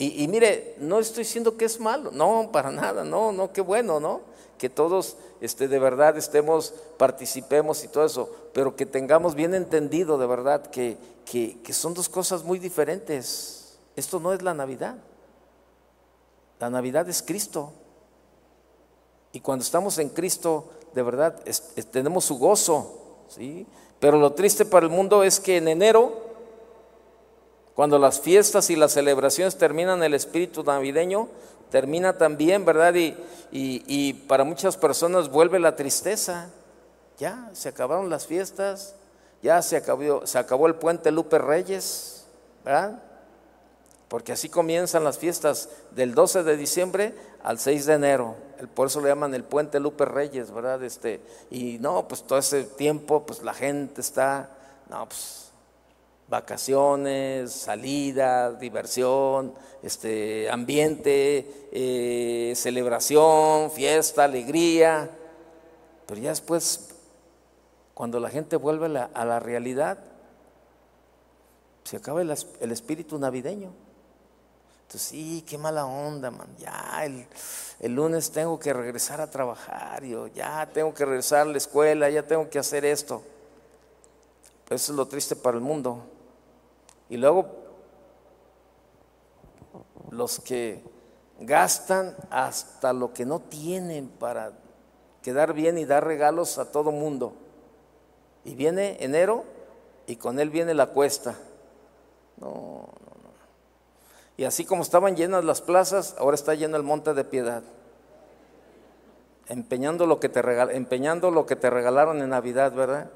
[0.00, 3.98] Y, mire, no estoy diciendo que es malo, no, para nada, no, no, qué bueno,
[3.98, 4.20] ¿no?
[4.56, 10.18] Que todos este, de verdad estemos, participemos y todo eso, pero que tengamos bien entendido
[10.18, 13.78] de verdad que, que, son dos cosas muy diferentes.
[13.96, 14.96] Esto no es la Navidad,
[16.60, 17.72] la Navidad es Cristo.
[19.32, 21.38] Y cuando estamos en Cristo, de verdad,
[21.90, 23.66] tenemos su gozo, ¿sí?
[24.00, 26.28] Pero lo triste para el mundo es que en enero
[27.78, 31.28] cuando las fiestas y las celebraciones terminan, el espíritu navideño
[31.70, 32.94] termina también, ¿verdad?
[32.94, 33.16] Y,
[33.50, 36.50] y, para muchas personas vuelve la tristeza.
[37.18, 38.94] Ya, se acabaron las fiestas,
[39.42, 42.26] ya se acabó, se acabó el puente Lupe Reyes,
[42.64, 43.02] ¿verdad?
[44.08, 48.36] Porque así comienzan las fiestas del 12 de diciembre al 6 de enero.
[48.74, 50.82] Por eso le llaman el puente Lupe Reyes, ¿verdad?
[50.82, 54.50] Este, y no, pues todo ese tiempo, pues la gente está,
[54.88, 55.47] no, pues
[56.28, 65.10] vacaciones, salida, diversión, este, ambiente, eh, celebración, fiesta, alegría.
[66.06, 66.90] Pero ya después,
[67.94, 69.98] cuando la gente vuelve a la realidad,
[71.88, 72.30] se acaba el,
[72.72, 73.72] espíritu navideño.
[74.82, 76.48] Entonces, sí, qué mala onda, man.
[76.58, 77.26] Ya el,
[77.80, 82.10] el, lunes tengo que regresar a trabajar, yo ya tengo que regresar a la escuela,
[82.10, 83.22] ya tengo que hacer esto.
[84.68, 86.04] Eso es lo triste para el mundo.
[87.08, 87.46] Y luego
[90.10, 90.82] los que
[91.40, 94.52] gastan hasta lo que no tienen para
[95.22, 97.34] quedar bien y dar regalos a todo mundo.
[98.44, 99.44] Y viene enero
[100.06, 101.36] y con él viene la cuesta.
[102.38, 102.82] No, no,
[103.22, 103.30] no.
[104.36, 107.62] Y así como estaban llenas las plazas, ahora está lleno el monte de piedad.
[109.48, 110.40] Empeñando lo que te,
[110.74, 113.10] empeñando lo que te regalaron en Navidad, ¿verdad?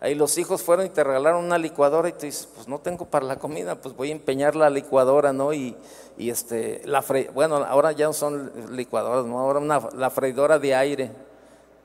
[0.00, 3.04] Ahí los hijos fueron y te regalaron una licuadora y tú dices, pues no tengo
[3.04, 5.52] para la comida, pues voy a empeñar la licuadora, ¿no?
[5.52, 5.76] Y,
[6.16, 9.38] y este, la fre bueno, ahora ya no son licuadoras, ¿no?
[9.38, 11.10] Ahora una, la freidora de aire.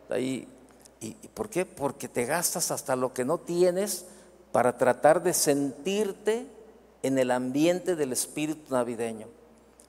[0.09, 0.47] Ahí,
[1.01, 1.65] ¿Y por qué?
[1.65, 4.05] Porque te gastas hasta lo que no tienes
[4.51, 6.47] para tratar de sentirte
[7.03, 9.27] en el ambiente del espíritu navideño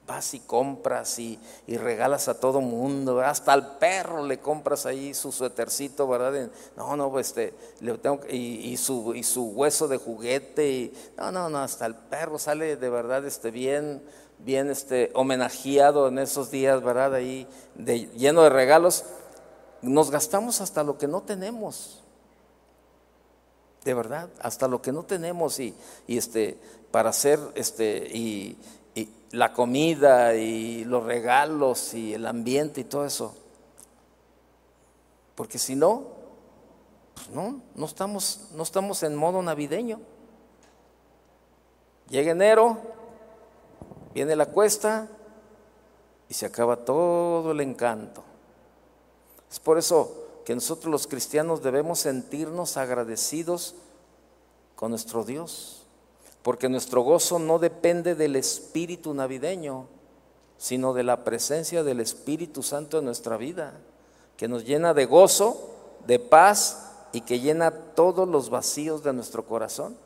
[0.07, 5.31] vas y compras y, regalas a todo mundo, hasta al perro le compras ahí su
[5.31, 6.49] suétercito, ¿verdad?
[6.77, 11.31] No, no, este, le tengo, y, y, su, y su hueso de juguete, y, no,
[11.31, 14.01] no, no, hasta el perro sale de verdad este, bien,
[14.39, 17.13] bien este, homenajeado en esos días, ¿verdad?
[17.15, 17.45] Ahí
[18.15, 19.03] lleno de regalos.
[19.81, 22.03] Nos gastamos hasta lo que no tenemos.
[23.83, 25.73] De verdad, hasta lo que no tenemos y,
[26.07, 26.57] y este,
[26.91, 28.57] para hacer, este, y,
[29.31, 33.35] la comida y los regalos y el ambiente y todo eso.
[35.35, 36.07] Porque si no,
[37.13, 39.99] pues no, no estamos, no estamos en modo navideño.
[42.09, 42.77] Llega enero,
[44.13, 45.09] viene la cuesta
[46.29, 48.23] y se acaba todo el encanto.
[49.51, 53.75] Es por eso que nosotros los cristianos debemos sentirnos agradecidos
[54.75, 55.76] con nuestro Dios
[56.47, 59.85] porque nuestro gozo no depende del espíritu navideño,
[60.57, 63.73] sino de la presencia del Espíritu Santo en nuestra vida,
[64.37, 65.71] que nos llena de gozo,
[66.05, 69.97] de paz y que llena todos los vacíos de nuestro corazón.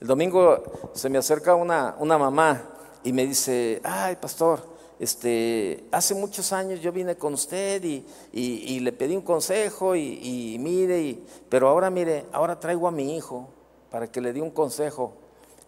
[0.00, 2.68] El domingo se me acerca una, una mamá
[3.04, 4.66] y me dice, ay pastor,
[4.98, 11.20] este, hace muchos años yo vine con usted y, le pedí un consejo y, mire,
[11.48, 13.53] pero ahora mire, ahora traigo a mi hijo
[13.94, 15.12] para que le di un consejo.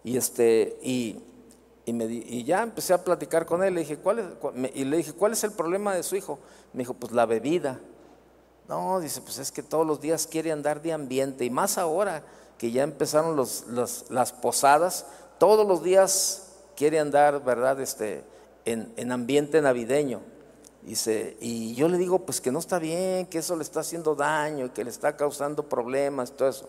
[0.03, 1.17] Y, este, y,
[1.93, 3.73] me, y ya empecé a platicar con él.
[3.73, 4.25] Le dije, ¿cuál es,
[4.75, 6.37] y le dije, ¿cuál es el problema de su hijo?
[6.73, 7.79] Me dijo, pues la bebida.
[8.67, 11.45] No, dice, pues es que todos los días quiere andar de ambiente.
[11.45, 12.21] Y más ahora
[12.57, 13.63] que ya empezaron los,
[14.09, 15.05] las posadas,
[15.37, 17.79] todos los días quiere andar, ¿verdad?
[17.79, 18.25] Este,
[18.65, 20.19] en, en ambiente navideño.
[20.81, 24.15] Dice, y yo le digo, pues que no está bien, que eso le está haciendo
[24.15, 26.67] daño, que le está causando problemas, todo eso.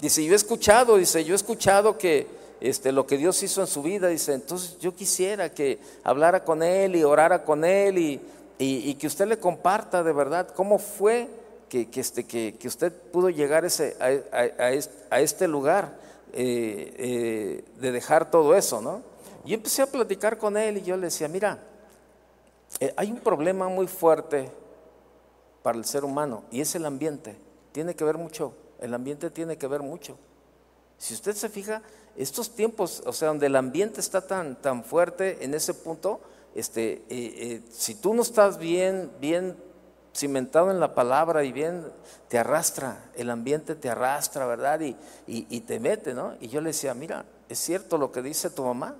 [0.00, 2.26] Dice, yo he escuchado, dice, yo he escuchado que
[2.60, 6.62] este, lo que Dios hizo en su vida, dice, entonces yo quisiera que hablara con
[6.62, 8.20] Él y orara con Él y,
[8.58, 11.28] y, que usted le comparta de verdad cómo fue
[11.68, 15.98] que, que, este, que, que usted pudo llegar ese, a, a, este lugar
[16.32, 19.02] eh, eh, de dejar todo eso, ¿no?
[19.44, 21.58] Y empecé a platicar con Él y yo le decía, mira,
[22.80, 24.50] eh, hay un problema muy fuerte
[25.62, 27.36] para el ser humano y es el ambiente.
[27.72, 28.54] Tiene que ver mucho
[28.84, 30.18] el ambiente tiene que ver mucho.
[30.98, 31.82] Si usted se fija,
[32.16, 36.20] estos tiempos, o sea, donde el ambiente está tan, tan fuerte en ese punto,
[36.54, 39.56] este, eh, eh, si tú no estás bien, bien
[40.14, 41.84] cimentado en la palabra y bien
[42.28, 44.80] te arrastra, el ambiente te arrastra, ¿verdad?
[44.80, 46.34] Y, y, te mete, ¿no?
[46.40, 48.94] Y yo le decía, mira, es cierto lo que dice tu mamá.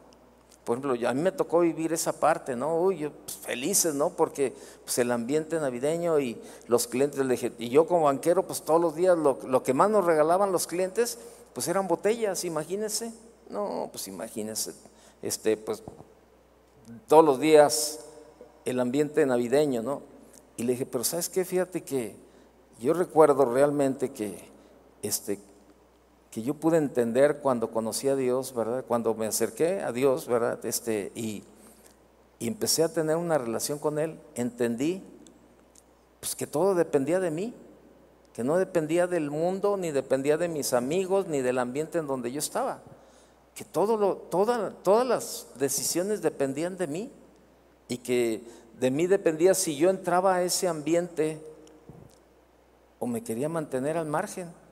[0.64, 2.80] Por ejemplo, a mí me tocó vivir esa parte, ¿no?
[2.80, 4.10] Uy, yo, pues, felices, ¿no?
[4.10, 4.54] Porque
[4.84, 7.22] pues, el ambiente navideño y los clientes,
[7.58, 11.18] y yo como banquero, pues todos los días lo, que más nos regalaban los clientes,
[11.52, 13.12] pues eran botellas, imagínense.
[13.50, 14.72] No, pues imagínense,
[15.20, 15.82] este, pues
[17.08, 18.00] todos los días
[18.64, 20.00] el ambiente navideño, ¿no?
[20.56, 21.44] Y le dije, pero ¿sabes qué?
[21.44, 22.16] Fíjate que
[22.80, 24.48] yo recuerdo realmente que,
[25.02, 25.38] este,
[26.35, 28.85] que yo pude entender cuando conocí a Dios, ¿verdad?
[28.89, 30.66] Cuando me acerqué a Dios, ¿verdad?
[30.66, 31.45] Este, y,
[32.41, 35.01] empecé a tener una relación con Él, entendí
[36.18, 37.55] pues, que todo dependía de mí,
[38.32, 42.32] que no dependía del mundo, ni dependía de mis amigos, ni del ambiente en donde
[42.32, 42.82] yo estaba,
[43.55, 47.12] que todo lo, todas las decisiones dependían de mí
[47.87, 48.43] y que
[48.80, 51.41] de mí dependía si yo entraba a ese ambiente
[52.99, 54.63] o me quería mantener al margen.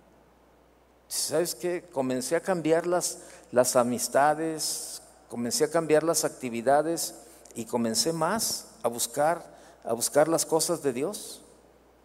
[1.12, 1.84] ¿Sabes qué?
[1.92, 3.18] Comencé a cambiar las,
[3.50, 7.16] las amistades, comencé a cambiar las actividades
[7.54, 9.44] y comencé más a buscar,
[9.84, 11.42] a buscar las cosas de Dios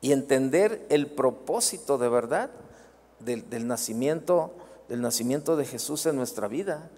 [0.02, 2.50] y entender el propósito de verdad
[3.20, 4.52] del, del nacimiento,
[4.90, 6.90] del nacimiento de Jesús en nuestra vida.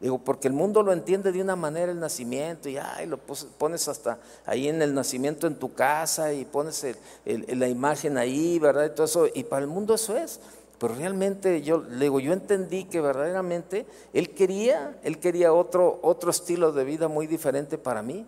[0.00, 3.86] Digo, porque el mundo lo entiende de una manera el nacimiento y ay, lo pones
[3.86, 6.84] hasta ahí en el nacimiento en tu casa y pones
[7.24, 8.86] la imagen ahí, ¿verdad?
[8.86, 10.40] Y todo eso, y para el mundo eso es.
[10.78, 16.30] Pero realmente yo le digo, yo entendí que verdaderamente él quería, él quería otro, otro
[16.30, 18.26] estilo de vida muy diferente para mí.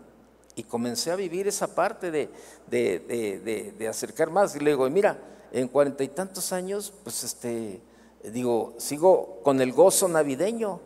[0.57, 2.29] Y comencé a vivir esa parte de,
[2.69, 4.57] de, de acercar más.
[4.57, 5.19] Y le digo, mira,
[5.53, 7.81] en cuarenta y tantos años, pues este,
[8.25, 10.81] digo, sigo con el gozo navideño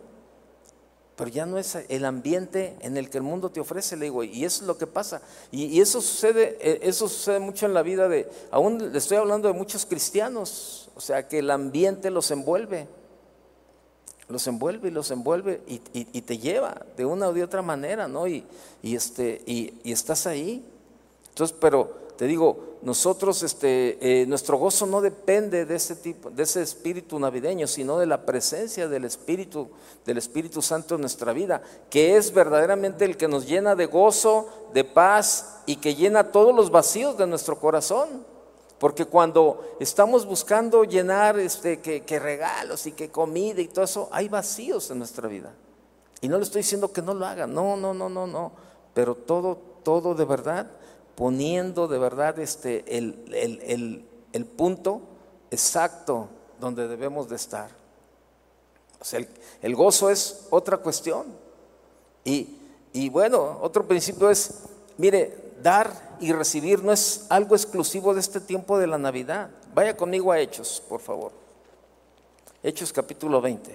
[1.16, 4.24] pero ya no es el ambiente en el que el mundo te ofrece, le digo,
[4.24, 5.22] y eso es lo que pasa.
[5.50, 9.48] Y, eso sucede, eh, eso sucede mucho en la vida de, aún le estoy hablando
[9.48, 12.86] de muchos cristianos, o sea, que el ambiente los envuelve,
[14.28, 15.78] los envuelve y los envuelve y,
[16.22, 18.26] te lleva de una o de otra manera, ¿no?
[18.26, 18.44] Y,
[18.82, 20.64] este, y, estás ahí.
[21.28, 26.44] Entonces, pero te digo, nosotros, este, eh, nuestro gozo no depende de ese tipo, de
[26.44, 29.68] ese espíritu navideño, sino de la presencia del Espíritu,
[30.06, 34.48] del Espíritu Santo en nuestra vida, que es verdaderamente el que nos llena de gozo,
[34.72, 38.33] de paz y que llena todos los vacíos de nuestro corazón.
[38.84, 44.10] Porque cuando estamos buscando llenar este, que, que regalos y que comida y todo eso,
[44.12, 45.54] hay vacíos en nuestra vida.
[46.20, 48.52] Y no le estoy diciendo que no lo hagan, no, no, no, no, no.
[48.92, 50.70] Pero todo, todo de verdad
[51.14, 55.00] poniendo de verdad este, el, punto
[55.50, 56.28] exacto
[56.60, 57.70] donde debemos de estar.
[59.00, 59.26] O sea,
[59.62, 61.24] el, gozo es otra cuestión.
[62.22, 62.58] Y,
[62.92, 64.60] y bueno, otro principio es,
[64.98, 69.50] mire, dar y recibir no es algo exclusivo de este tiempo de la Navidad.
[69.74, 71.32] Vaya conmigo a Hechos, por favor.
[72.62, 73.70] Hechos capítulo 20.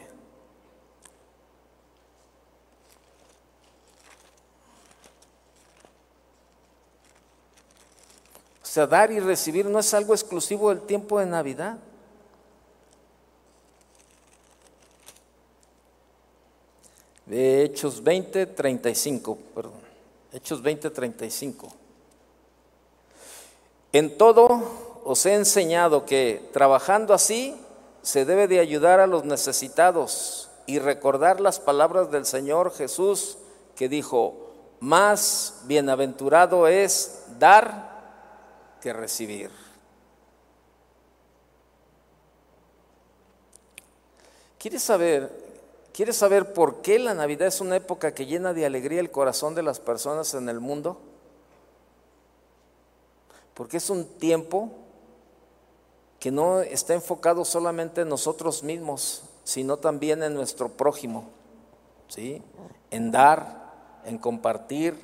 [8.61, 11.77] O sea, dar y recibir no es algo exclusivo del tiempo de Navidad.
[17.25, 19.81] De Hechos 20, 35, perdón.
[20.31, 21.78] Hechos 20, 35.
[23.91, 24.61] En todo
[25.03, 27.59] os he enseñado que trabajando así
[28.03, 33.37] se debe de ayudar a los necesitados y recordar las palabras del Señor Jesús
[33.75, 37.89] que dijo, más bienaventurado es dar
[38.81, 39.49] que recibir.
[44.59, 45.31] ¿Quieres saber,
[45.93, 49.55] ¿Quieres saber por qué la Navidad es una época que llena de alegría el corazón
[49.55, 50.99] de las personas en el mundo?
[53.59, 54.69] Porque es un tiempo
[56.17, 61.25] que no está enfocado solamente en nosotros mismos, sino también en nuestro prójimo,
[62.07, 62.41] ¿sí?
[62.89, 63.73] En dar,
[64.05, 64.95] en compartir,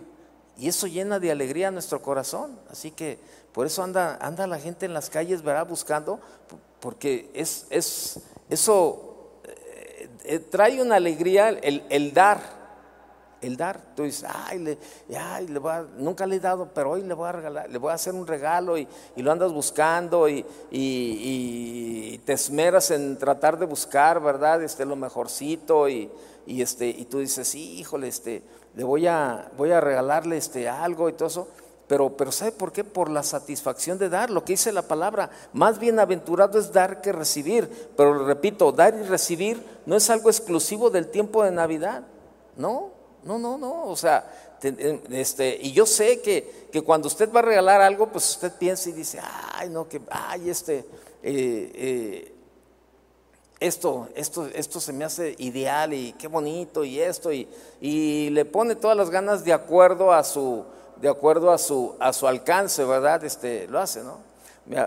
[0.58, 2.58] y eso llena de alegría nuestro corazón.
[2.72, 3.20] Así que
[3.52, 6.22] por eso anda, anda la gente en las calles, verá, buscando,
[6.80, 12.40] porque es, es eso eh, eh, trae una alegría el, dar,
[13.46, 13.80] el dar.
[13.96, 14.78] Tú dices, ay, le,
[15.48, 17.96] le voy nunca le he dado, pero hoy le voy a regalar, le voy a
[17.96, 24.22] hacer un regalo y, lo andas buscando y, y, te esmeras en tratar de buscar,
[24.22, 24.64] ¿verdad?
[24.64, 26.12] Este, lo mejorcito y,
[26.48, 28.42] este, y tú dices, sí, híjole, este,
[28.76, 31.48] le voy a, voy a regalarle este, algo y todo eso.
[31.88, 32.84] Pero, pero ¿sabe por qué?
[32.84, 35.30] Por la satisfacción de dar, lo que dice la palabra.
[35.54, 37.70] Más bienaventurado es dar que recibir.
[37.96, 42.04] Pero repito, dar y recibir no es algo exclusivo del tiempo de Navidad.
[42.58, 42.95] No,
[43.26, 43.86] no, no, no.
[43.88, 44.32] O sea,
[45.10, 48.90] este, y yo sé que, que, cuando usted va a regalar algo, pues usted piensa
[48.90, 49.20] y dice,
[49.54, 50.86] ay, no, que, ay, este,
[51.24, 52.34] eh, eh,
[53.60, 57.48] esto, esto, esto se me hace ideal y qué bonito y esto, y,
[57.82, 60.64] y le pone todas las ganas de acuerdo a su,
[60.98, 63.24] de acuerdo a su, a su alcance, ¿verdad?
[63.24, 64.25] Este, lo hace, ¿no?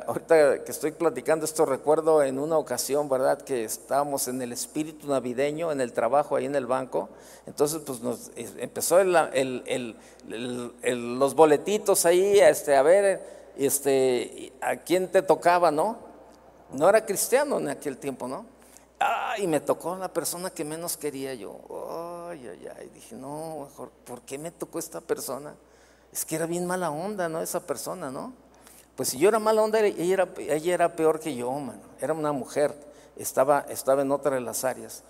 [0.08, 3.40] Ahorita que estoy platicando esto, recuerdo en una ocasión, ¿verdad?
[3.40, 7.08] Que estábamos en el espíritu navideño, en el trabajo ahí en el banco.
[7.46, 9.96] Entonces, pues nos empezó el,
[10.84, 15.98] los boletitos ahí, este, a ver, este, a quién te tocaba, ¿no?
[16.72, 18.46] No era cristiano en aquel tiempo, ¿no?
[18.98, 21.56] Ay, me tocó la persona que menos quería yo.
[22.28, 22.90] Ay, ay, ay.
[22.92, 25.54] Dije, no, mejor, ¿por qué me tocó esta persona?
[26.12, 27.40] Es que era bien mala onda, ¿no?
[27.40, 28.47] Esa persona, ¿no?
[28.98, 30.26] Pues si yo era mala onda, ella
[30.74, 31.78] era, peor que yo, mano.
[32.00, 32.74] Era una mujer,
[33.14, 35.04] estaba, estaba en otra de las áreas.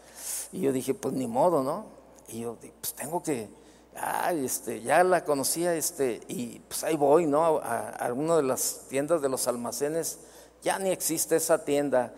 [0.52, 1.86] Y yo dije, pues ni modo, ¿no?
[2.28, 3.48] Y yo, pues tengo que,
[3.96, 7.60] ay, este, ya la conocía, este, y pues ahí voy, ¿no?
[7.60, 10.18] A, a una de las tiendas de los almacenes,
[10.60, 12.12] ya ni existe esa tienda.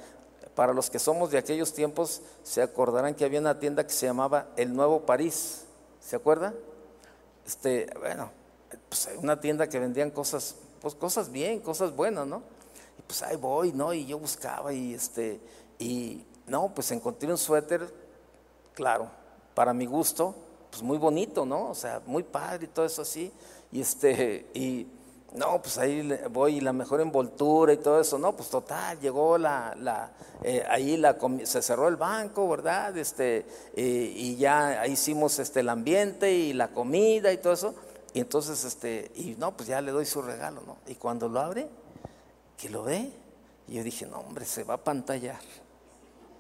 [0.56, 4.06] Para los que somos de aquellos tiempos, se acordarán que había una tienda que se
[4.06, 5.66] llamaba El Nuevo París.
[6.00, 6.52] ¿Se acuerda?
[7.46, 8.32] Este, bueno,
[8.88, 12.42] pues una tienda que vendían cosas, pues cosas bien, cosas buenas, ¿no?
[12.98, 13.92] Y pues ahí voy, ¿no?
[13.92, 15.40] Y yo buscaba y este,
[15.78, 17.92] y no, pues encontré un suéter,
[18.74, 19.10] claro,
[19.54, 20.34] para mi gusto,
[20.70, 21.70] pues muy bonito, ¿no?
[21.70, 23.32] O sea, muy padre y todo eso así.
[23.72, 24.86] Y este, y
[25.32, 29.74] no, pues ahí voy, la mejor envoltura y todo eso, no, pues total, llegó la,
[29.78, 30.10] la
[30.42, 32.96] eh, ahí la, se cerró el banco, ¿verdad?
[32.98, 37.74] Este, eh, y ya hicimos este, el ambiente y la comida y todo eso.
[38.12, 40.78] Y entonces, este, y no, pues ya le doy su regalo, ¿no?
[40.86, 41.68] Y cuando lo abre,
[42.56, 43.12] que lo ve,
[43.68, 45.40] y yo dije, no, hombre, se va a pantallar.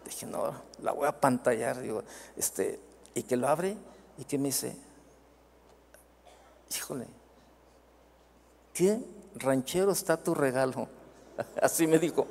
[0.04, 0.52] Dije, no,
[0.82, 2.02] la voy a pantallar, digo,
[2.36, 2.80] este,
[3.14, 3.76] y que lo abre,
[4.18, 4.76] y que me dice,
[6.74, 7.06] híjole,
[8.74, 9.00] qué
[9.36, 10.88] ranchero está tu regalo.
[11.62, 12.26] Así me dijo.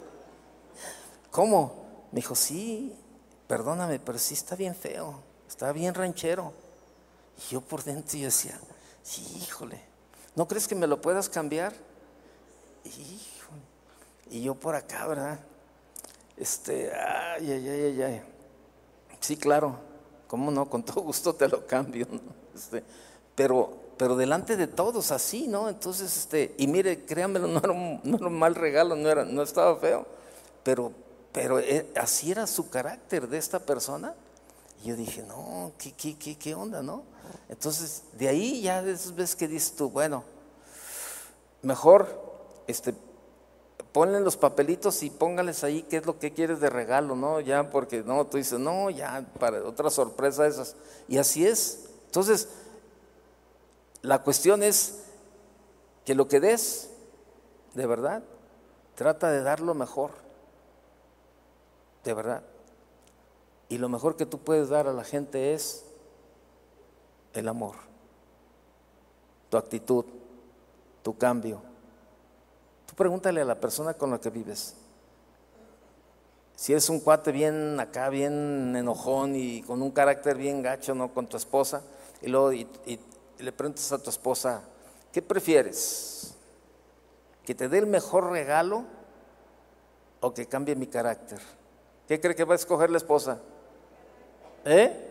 [1.32, 2.08] ¿Cómo?
[2.12, 2.96] Me dijo, sí,
[3.48, 6.54] perdóname, pero sí está bien feo, está bien ranchero.
[7.38, 8.60] Y yo por dentro yo decía,
[9.18, 9.82] híjole,
[10.36, 11.74] ¿no crees que me lo puedas cambiar?
[12.84, 13.62] Híjole.
[14.30, 15.40] Y yo por acá, ¿verdad?
[16.38, 18.22] Este, ay, ay, ay, ay,
[19.20, 19.78] Sí, claro,
[20.28, 20.70] ¿cómo no?
[20.70, 22.08] Con todo gusto te lo cambio,
[22.56, 22.84] este,
[23.36, 25.68] pero, pero delante de todos, así, ¿no?
[25.68, 29.76] Entonces, este, y mire, créanmelo, no era un, no mal regalo, no, era, no estaba
[29.78, 30.06] feo,
[30.64, 30.94] pero,
[31.34, 34.16] pero eh, así era su carácter de esta persona.
[34.82, 37.04] Y yo dije, no, ¿qué, qué, qué, qué onda, no?
[37.50, 40.24] Entonces, de ahí ya ves que dices tú, bueno,
[41.62, 42.08] mejor
[42.68, 42.94] este,
[43.92, 47.40] ponle los papelitos y póngales ahí qué es lo que quieres de regalo, ¿no?
[47.40, 50.76] Ya, porque no, tú dices, no, ya, para otra sorpresa esas.
[51.08, 51.90] Y así es.
[52.06, 52.50] Entonces,
[54.02, 55.00] la cuestión es
[56.06, 56.90] que lo que des,
[57.74, 58.24] de verdad,
[58.96, 60.12] trata de dar lo mejor.
[62.04, 62.44] De verdad.
[63.68, 65.86] Y lo mejor que tú puedes dar a la gente es
[67.34, 67.76] el amor,
[69.50, 70.06] tu actitud,
[71.04, 71.62] tu cambio.
[72.86, 74.76] Tú pregúntale a la persona con la que vives.
[76.56, 81.14] Si eres un cuate bien acá, bien enojón y con un carácter bien gacho, ¿no?
[81.14, 81.82] Con tu esposa,
[82.22, 82.68] y luego y,
[83.38, 84.62] le preguntas a tu esposa,
[85.14, 86.36] ¿qué prefieres?
[87.46, 88.84] ¿Que te dé el mejor regalo
[90.20, 91.40] o que cambie mi carácter?
[92.10, 93.40] ¿Qué cree que va a escoger la esposa?
[94.66, 95.09] ¿Eh?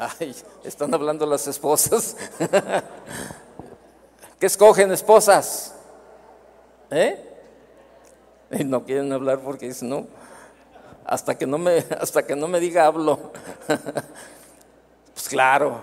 [0.00, 0.34] Ay,
[0.64, 2.16] están hablando las esposas.
[4.38, 5.74] ¿Qué escogen esposas?
[6.90, 7.26] ¿Eh?
[8.50, 10.06] Y no quieren hablar porque dicen, no,
[11.04, 13.30] hasta que no me, hasta que no me diga hablo.
[15.14, 15.82] pues claro,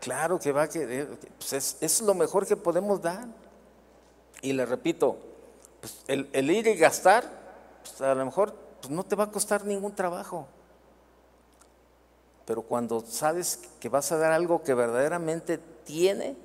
[0.00, 3.26] claro que va a querer, pues es, lo mejor que podemos dar.
[4.40, 5.16] Y le repito,
[5.80, 7.24] pues el, el, ir y gastar,
[7.82, 10.46] pues a lo mejor pues no te va a costar ningún trabajo.
[12.46, 16.36] Pero cuando sabes que vas a dar algo que verdaderamente tiene,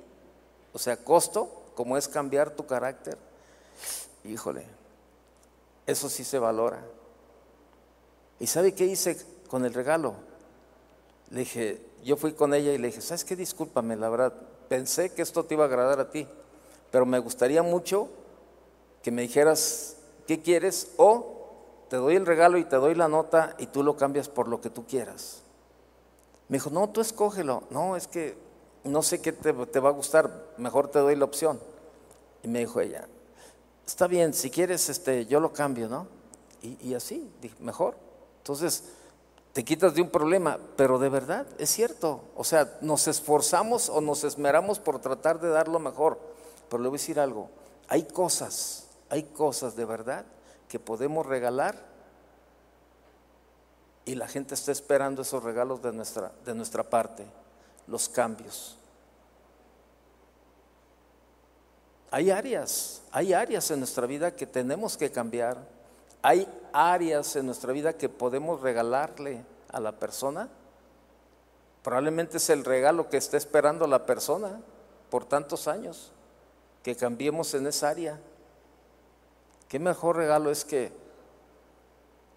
[0.72, 3.18] o sea, costo, como es cambiar tu carácter,
[4.24, 4.64] híjole,
[5.86, 6.82] eso sí se valora.
[8.38, 9.18] ¿Y sabe qué hice
[9.48, 10.14] con el regalo?
[11.30, 13.34] Le dije, yo fui con ella y le dije, ¿sabes qué?
[13.36, 14.32] Discúlpame, la verdad,
[14.68, 16.26] pensé que esto te iba a agradar a ti,
[16.90, 18.08] pero me gustaría mucho
[19.02, 19.96] que me dijeras
[20.26, 21.38] qué quieres o
[21.88, 24.60] te doy el regalo y te doy la nota y tú lo cambias por lo
[24.60, 25.42] que tú quieras.
[26.48, 27.64] Me dijo, no, tú escógelo.
[27.70, 28.36] No, es que,
[28.84, 31.60] no sé qué te, va a gustar, mejor te doy la opción.
[32.42, 33.06] Y me dijo ella,
[33.86, 36.06] está bien, si quieres, este, yo lo cambio, ¿no?
[36.62, 37.94] Y, así, dije, mejor.
[38.38, 38.84] Entonces,
[39.52, 42.22] te quitas de un problema, pero de verdad, es cierto.
[42.34, 46.18] O sea, nos esforzamos o nos esmeramos por tratar de dar lo mejor.
[46.68, 47.48] Pero le voy a decir algo,
[47.88, 50.24] hay cosas, hay cosas de verdad
[50.68, 51.76] que podemos regalar
[54.08, 57.26] y la gente está esperando esos regalos de nuestra, de nuestra parte,
[57.86, 58.78] los cambios.
[62.10, 65.58] Hay áreas, hay áreas en nuestra vida que tenemos que cambiar.
[66.22, 70.48] Hay áreas en nuestra vida que podemos regalarle a la persona.
[71.82, 74.58] Probablemente es el regalo que está esperando la persona
[75.10, 76.12] por tantos años,
[76.82, 78.18] que cambiemos en esa área.
[79.68, 81.07] ¿Qué mejor regalo es que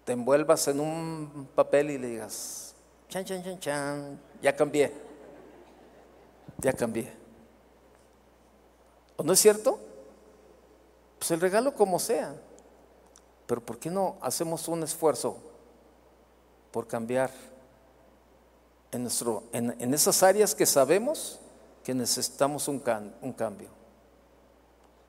[0.04, 2.74] te envuelvas en un papel y le digas,
[3.08, 4.92] chan, chan, chan, chan, ya cambié,
[6.58, 7.12] ya cambié?
[9.16, 9.78] ¿O no es cierto?
[11.18, 12.34] Pues el regalo como sea.
[13.46, 15.36] Pero ¿por qué no hacemos un esfuerzo
[16.70, 17.30] por cambiar
[18.90, 21.38] en, nuestro, en, esas áreas que sabemos
[21.84, 22.82] que necesitamos un,
[23.20, 23.68] un cambio?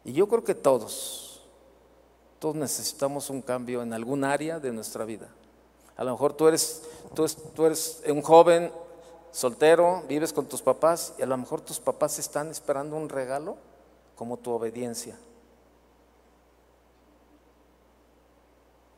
[0.04, 1.33] Y yo creo que todos,
[2.44, 5.30] todos necesitamos un cambio en algún área de nuestra vida.
[5.96, 6.84] A lo mejor tú eres,
[7.16, 7.26] tú,
[7.56, 8.70] tú eres un joven
[9.32, 13.56] soltero, vives con tus papás y a lo mejor tus papás están esperando un regalo
[14.18, 15.18] como tu obediencia.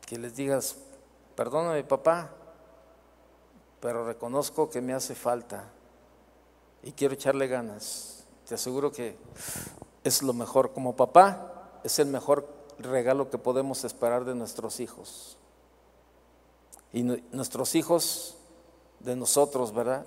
[0.07, 0.77] Que les digas,
[1.35, 2.31] perdóname papá,
[3.79, 5.65] pero reconozco que me hace falta
[6.81, 8.25] y quiero echarle ganas.
[8.47, 9.15] Te aseguro que
[10.03, 10.73] es lo mejor.
[10.73, 15.37] Como papá, es el mejor regalo que podemos esperar de nuestros hijos.
[16.93, 18.37] Y nuestros hijos
[18.99, 20.05] de nosotros, ¿verdad?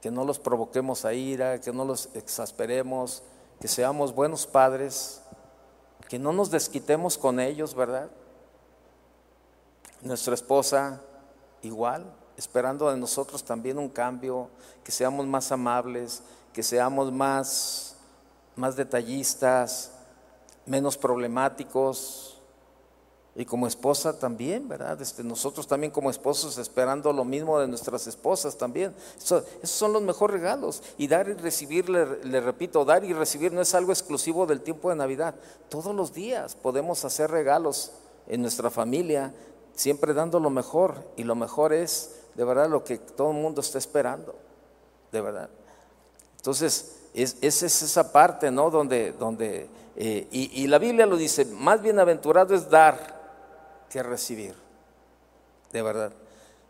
[0.00, 3.22] Que no los provoquemos a ira, que no los exasperemos,
[3.60, 5.22] que seamos buenos padres,
[6.08, 8.10] que no nos desquitemos con ellos, ¿verdad?
[10.02, 11.00] Nuestra esposa
[11.62, 12.04] igual,
[12.36, 14.50] esperando de nosotros también un cambio,
[14.82, 16.22] que seamos más amables,
[16.52, 17.96] que seamos más,
[18.54, 19.90] más detallistas,
[20.66, 22.34] menos problemáticos,
[23.36, 25.00] y como esposa también, ¿verdad?
[25.02, 28.94] Este, nosotros también como esposos esperando lo mismo de nuestras esposas también.
[29.16, 30.82] esos son los mejores regalos.
[30.98, 34.88] Y dar y recibir, le, repito, dar y recibir no es algo exclusivo del tiempo
[34.88, 35.34] de Navidad.
[35.68, 37.90] Todos los días podemos hacer regalos
[38.28, 39.34] en nuestra familia,
[39.74, 41.02] siempre dando lo mejor.
[41.16, 44.36] Y lo mejor es, de verdad, lo que todo el mundo está esperando.
[45.10, 45.50] De verdad.
[46.36, 48.70] Entonces, es, es esa parte, ¿no?
[48.70, 53.22] Donde eh, y, y la Biblia lo dice, más bienaventurado es dar
[53.90, 54.54] que recibir,
[55.72, 56.12] de verdad.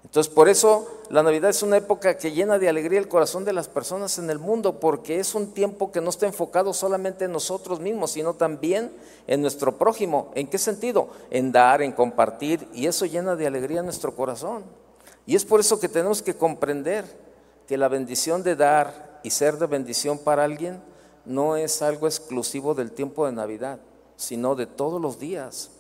[0.05, 3.55] Entonces, por eso la Navidad es una época que llena de alegría el corazón de
[3.55, 7.33] las personas en el mundo, porque es un tiempo que no está enfocado solamente en
[7.33, 8.93] nosotros mismos, sino también
[9.27, 10.31] en nuestro prójimo.
[10.35, 11.09] ¿En qué sentido?
[11.31, 14.65] En dar, en compartir, y eso llena de alegría nuestro corazón.
[15.27, 17.07] Y es por eso que tenemos que comprender
[17.67, 20.83] que la bendición de dar y ser de bendición para alguien
[21.25, 23.79] no es algo exclusivo del tiempo de Navidad,
[24.17, 25.71] sino de todos los días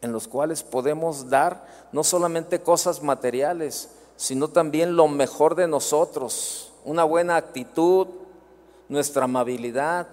[0.00, 6.72] en los cuales podemos dar no solamente cosas materiales, sino también lo mejor de nosotros,
[6.84, 8.06] una buena actitud,
[8.88, 10.08] nuestra amabilidad,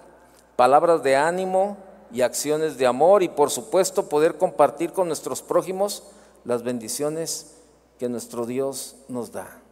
[0.56, 1.76] palabras de ánimo
[2.12, 6.02] y acciones de amor y por supuesto poder compartir con nuestros prójimos
[6.44, 7.54] las bendiciones
[7.98, 9.65] que nuestro Dios nos da.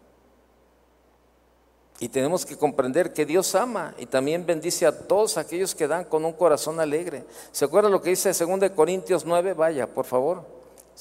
[2.01, 6.05] Y tenemos que comprender que Dios ama y también bendice a todos aquellos que dan
[6.05, 7.25] con un corazón alegre.
[7.53, 9.55] ¿Se acuerda lo que dice 2 Corintios 9?
[9.55, 10.43] Vaya, por favor.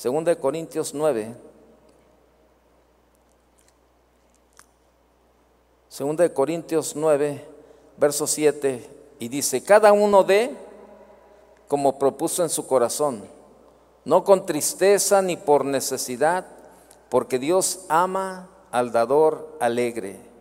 [0.01, 1.35] 2 Corintios 9.
[5.97, 7.45] 2 Corintios 9,
[7.97, 8.89] verso 7,
[9.19, 10.49] y dice, cada uno dé
[11.67, 13.23] como propuso en su corazón,
[14.03, 16.47] no con tristeza ni por necesidad,
[17.09, 20.32] porque Dios ama al dador alegre.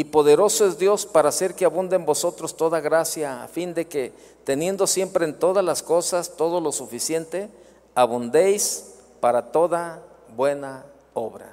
[0.00, 3.86] Y poderoso es Dios para hacer que abunde en vosotros toda gracia, a fin de
[3.86, 7.50] que, teniendo siempre en todas las cosas todo lo suficiente,
[7.94, 10.02] abundéis para toda
[10.34, 11.52] buena obra.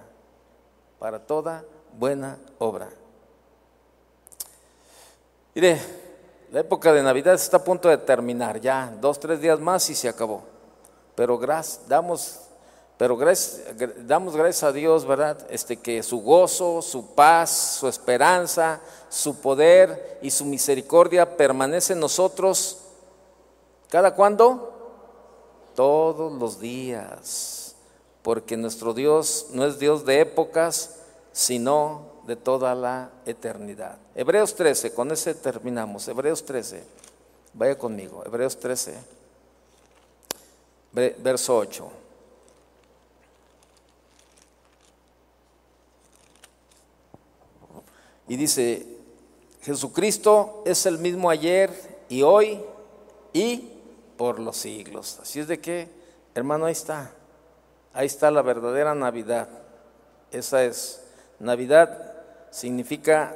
[0.98, 1.66] Para toda
[2.00, 2.88] buena obra.
[5.54, 5.82] Mire,
[6.50, 9.94] la época de Navidad está a punto de terminar, ya dos, tres días más y
[9.94, 10.44] se acabó.
[11.16, 12.47] Pero gracias, damos
[12.98, 13.16] pero
[14.06, 15.46] damos gracias a Dios, ¿verdad?
[15.52, 22.00] Este, que su gozo, su paz, su esperanza, su poder y su misericordia permanece en
[22.00, 22.80] nosotros.
[23.90, 24.74] ¿Cada cuándo?
[25.76, 27.76] Todos los días.
[28.24, 30.96] Porque nuestro Dios no es Dios de épocas,
[31.32, 34.00] sino de toda la eternidad.
[34.16, 36.08] Hebreos 13, con ese terminamos.
[36.08, 36.84] Hebreos 13,
[37.54, 38.24] vaya conmigo.
[38.26, 38.96] Hebreos 13,
[41.20, 42.07] verso 8.
[48.28, 48.86] Y dice,
[49.62, 51.72] Jesucristo es el mismo ayer
[52.10, 52.62] y hoy
[53.34, 53.74] y
[54.18, 55.20] por los siglos.
[55.22, 55.90] Así es de que,
[56.34, 57.12] hermano, ahí está.
[57.94, 59.48] Ahí está la verdadera Navidad.
[60.32, 61.04] Esa es.
[61.40, 62.14] Navidad
[62.50, 63.36] significa,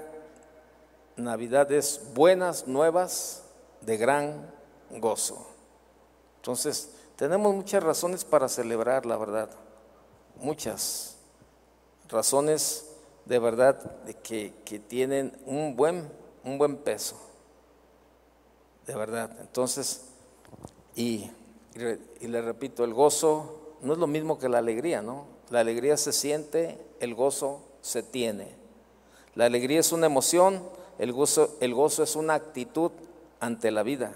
[1.15, 3.43] Navidad es buenas nuevas
[3.81, 4.51] de gran
[4.89, 5.47] gozo.
[6.37, 9.49] Entonces, tenemos muchas razones para celebrar, la verdad.
[10.37, 11.17] Muchas
[12.09, 12.90] razones
[13.25, 13.79] de verdad
[14.23, 16.09] que, que tienen un buen,
[16.43, 17.17] un buen peso.
[18.85, 19.35] De verdad.
[19.39, 20.05] Entonces,
[20.95, 21.29] y,
[22.19, 25.25] y, le repito, el gozo no es lo mismo que la alegría, ¿no?
[25.49, 28.55] La alegría se siente, el gozo se tiene.
[29.35, 30.63] La alegría es una emoción,
[30.99, 32.91] el gozo, el gozo es una actitud
[33.39, 34.13] ante la vida.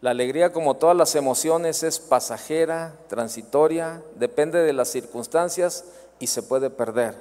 [0.00, 5.84] La alegría, como todas las emociones, es pasajera, transitoria, depende de las circunstancias
[6.18, 7.14] y se puede perder.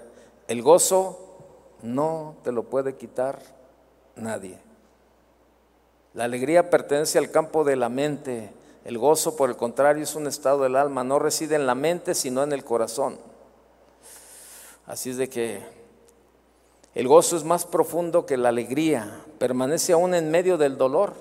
[0.48, 1.20] El gozo
[1.82, 3.40] no te lo puede quitar
[4.16, 4.60] nadie.
[6.14, 8.52] La alegría pertenece al campo de la mente.
[8.86, 11.04] El gozo, por el contrario, es un estado del alma.
[11.04, 13.18] No reside en la mente, sino en el corazón.
[14.86, 15.62] Así es de que
[16.94, 19.22] el gozo es más profundo que la alegría.
[19.40, 21.14] Permanece aún en medio del dolor.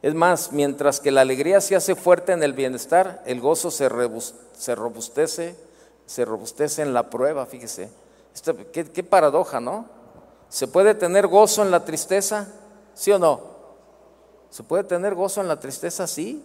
[0.00, 3.88] Es más, mientras que la alegría se hace fuerte en el bienestar, el gozo se,
[3.88, 5.56] robustece,
[6.06, 7.88] se robustece en la prueba, fíjese.
[8.72, 9.86] Qué, qué paradoja, ¿no?
[10.48, 12.48] ¿Se puede tener gozo en la tristeza?
[12.94, 13.40] ¿Sí o no?
[14.50, 16.06] ¿Se puede tener gozo en la tristeza?
[16.06, 16.44] Sí.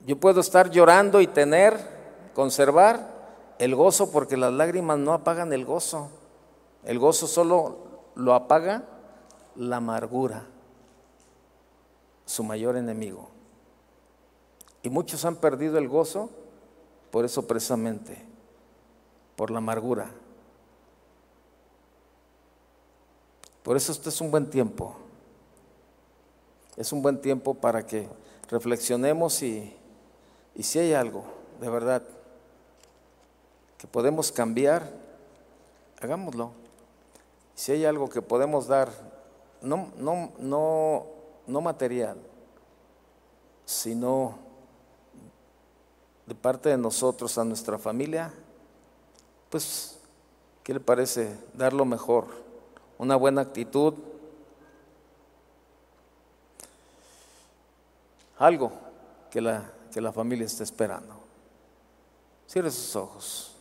[0.00, 1.78] Yo puedo estar llorando y tener,
[2.34, 3.06] conservar
[3.58, 6.08] el gozo porque las lágrimas no apagan el gozo.
[6.84, 7.76] El gozo solo
[8.14, 8.84] lo apaga
[9.56, 10.46] la amargura,
[12.24, 13.28] su mayor enemigo.
[14.82, 16.30] Y muchos han perdido el gozo
[17.10, 18.24] por eso precisamente,
[19.36, 20.10] por la amargura.
[23.62, 24.96] Por eso este es un buen tiempo
[26.76, 28.08] es un buen tiempo para que
[28.48, 29.74] reflexionemos y,
[30.54, 31.24] y si hay algo
[31.60, 32.02] de verdad
[33.78, 34.88] que podemos cambiar,
[36.00, 36.52] hagámoslo.
[37.54, 38.90] Si hay algo que podemos dar,
[39.60, 41.06] no, no, no,
[41.46, 42.16] no material,
[43.64, 44.38] sino
[46.26, 48.32] de parte de nosotros a nuestra familia,
[49.52, 49.98] pues,
[50.64, 51.36] ¿qué le parece?
[51.52, 52.26] Dar lo mejor,
[52.96, 53.92] una buena actitud,
[58.38, 58.72] algo
[59.30, 61.14] que la, que la familia está esperando.
[62.48, 63.54] Cierre sus ojos.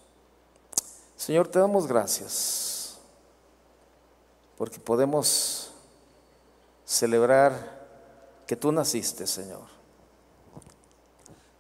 [1.18, 2.98] Señor, te damos gracias
[4.58, 5.72] porque podemos
[6.86, 7.82] celebrar
[8.48, 9.68] que tú naciste, Señor.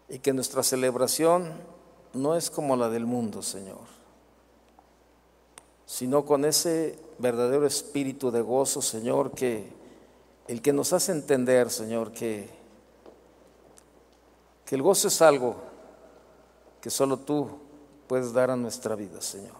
[0.07, 1.51] Y que nuestra celebración
[2.13, 4.00] no es como la del mundo, Señor,
[5.91, 9.67] sino con ese verdadero espíritu de gozo, Señor, que
[10.47, 12.49] el que nos hace entender, Señor, que
[14.63, 15.57] que el gozo es algo
[16.79, 17.59] que solo tú
[18.07, 19.57] puedes dar a nuestra vida, Señor.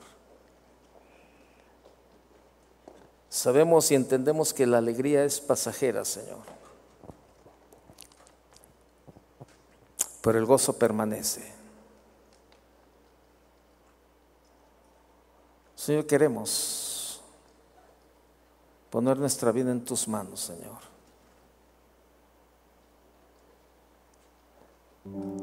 [3.27, 6.39] Sabemos y entendemos que la alegría es pasajera, Señor.
[10.21, 11.50] Pero el gozo permanece.
[15.81, 17.19] Señor, queremos
[18.91, 20.77] poner nuestra vida en tus manos, Señor.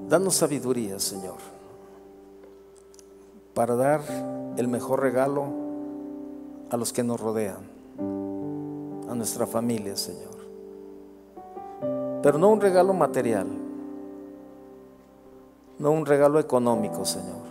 [0.09, 1.39] Danos sabiduría, Señor,
[3.53, 4.01] para dar
[4.57, 5.49] el mejor regalo
[6.71, 7.69] a los que nos rodean,
[9.11, 10.39] a nuestra familia, Señor.
[12.23, 13.49] Pero no un regalo material,
[15.81, 17.48] no un regalo económico, Señor,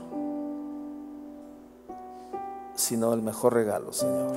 [2.78, 4.32] sino el mejor regalo, Señor.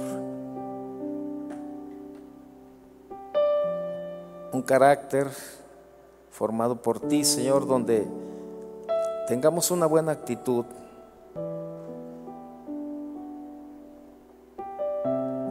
[4.52, 5.28] Un carácter
[6.30, 8.08] formado por ti, Señor, donde
[9.28, 10.64] tengamos una buena actitud,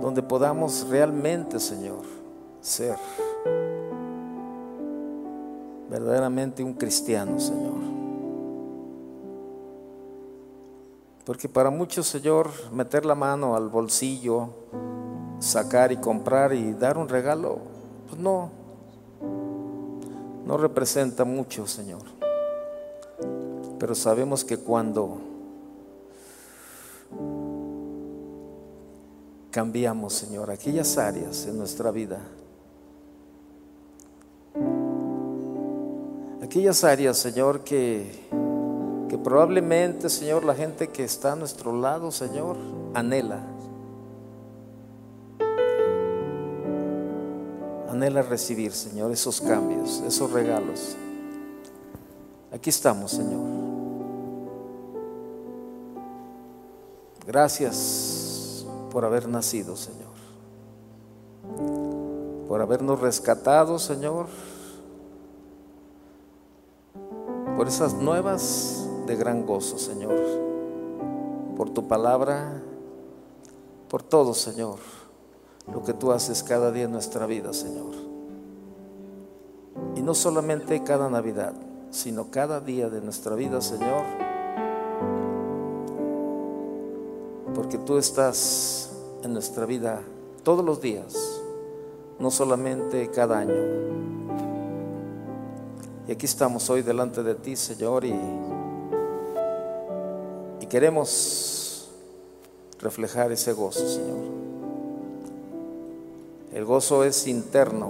[0.01, 2.03] donde podamos realmente, Señor,
[2.59, 2.97] ser
[5.89, 7.78] verdaderamente un cristiano, Señor.
[11.29, 14.49] Porque para muchos, Señor, meter la mano al bolsillo,
[15.37, 17.59] sacar y comprar y dar un regalo,
[18.07, 18.49] pues no,
[20.43, 22.01] no representa mucho, Señor.
[23.77, 25.19] Pero sabemos que cuando
[29.51, 32.21] cambiamos, Señor, aquellas áreas en nuestra vida,
[36.41, 38.27] aquellas áreas, Señor, que
[39.23, 42.57] probablemente, Señor, la gente que está a nuestro lado, Señor,
[42.93, 43.39] anhela.
[47.89, 50.95] Anhela recibir, Señor, esos cambios, esos regalos.
[52.51, 53.45] Aquí estamos, Señor.
[57.25, 60.09] Gracias por haber nacido, Señor.
[62.47, 64.27] Por habernos rescatado, Señor.
[67.55, 68.78] Por esas nuevas
[69.09, 70.15] de gran gozo, Señor.
[71.57, 72.61] Por tu palabra,
[73.89, 74.77] por todo, Señor.
[75.73, 77.95] Lo que tú haces cada día en nuestra vida, Señor.
[79.95, 81.53] Y no solamente cada Navidad,
[81.89, 84.03] sino cada día de nuestra vida, Señor.
[87.55, 88.91] Porque tú estás
[89.23, 90.01] en nuestra vida
[90.43, 91.41] todos los días,
[92.19, 93.55] no solamente cada año.
[96.07, 98.13] Y aquí estamos hoy delante de ti, Señor, y,
[100.69, 101.89] queremos
[102.79, 104.39] reflejar ese gozo, Señor.
[106.53, 107.89] El gozo es interno,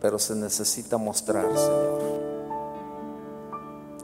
[0.00, 2.00] pero se necesita mostrar, Señor.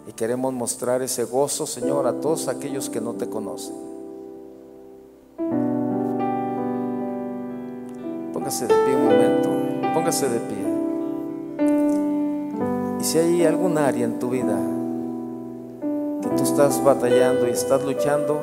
[0.07, 3.75] Y queremos mostrar ese gozo, Señor, a todos aquellos que no te conocen.
[8.33, 9.49] Póngase de pie un momento,
[9.95, 10.73] póngase de pie.
[13.01, 14.59] Y si hay algún área en tu vida
[16.37, 18.41] tú estás batallando y estás luchando,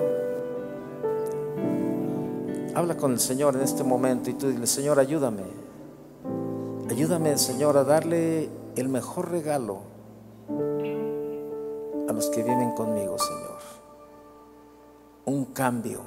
[2.76, 5.44] habla con el Señor en este momento y tú dile, Señor, ayúdame.
[6.90, 9.80] Ayúdame, Señor, a darle el mejor regalo
[12.08, 13.60] a los que viven conmigo, Señor.
[15.26, 16.02] Un cambio,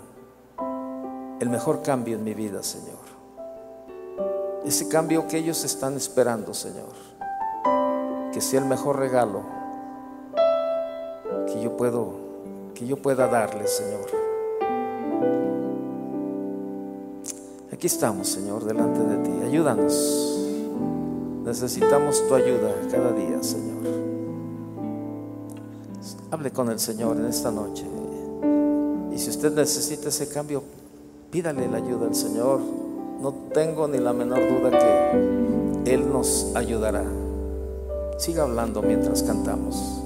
[1.40, 3.12] el mejor cambio en mi vida, Señor.
[4.64, 6.92] Ese cambio que ellos están esperando, Señor.
[8.32, 9.61] Que sea el mejor regalo
[11.52, 12.22] que yo puedo
[12.74, 14.06] que yo pueda darles, Señor.
[17.72, 19.30] Aquí estamos, Señor, delante de ti.
[19.44, 20.38] Ayúdanos.
[21.44, 23.82] Necesitamos tu ayuda cada día, Señor.
[26.30, 27.84] Hable con el Señor en esta noche.
[29.12, 30.62] Y si usted necesita ese cambio,
[31.30, 32.60] pídale la ayuda al Señor.
[33.20, 37.04] No tengo ni la menor duda que Él nos ayudará.
[38.16, 40.01] Siga hablando mientras cantamos.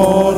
[0.00, 0.29] Amor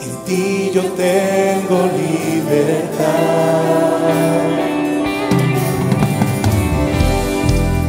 [0.00, 3.02] En ti yo tengo libertad.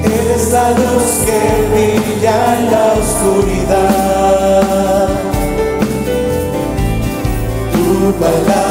[0.03, 1.39] Eres la luz que
[1.71, 4.27] brilla en la oscuridad.
[7.71, 8.62] Tu palabra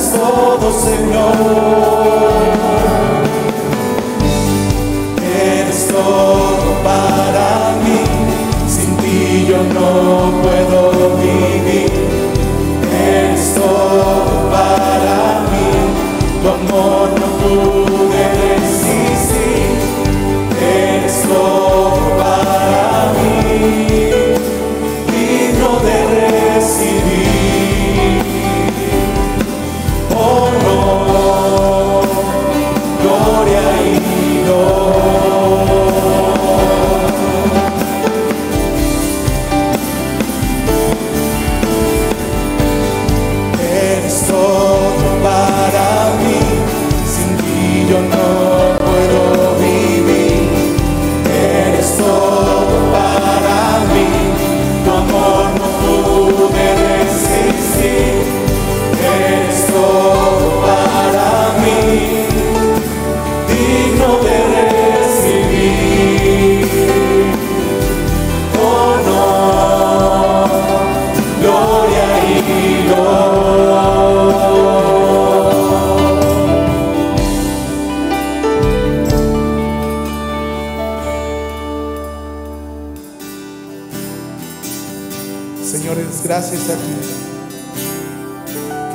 [0.00, 1.30] llenas todo, Señor.
[5.22, 8.00] Eres todo para mí,
[8.68, 10.69] sin ti yo no puedo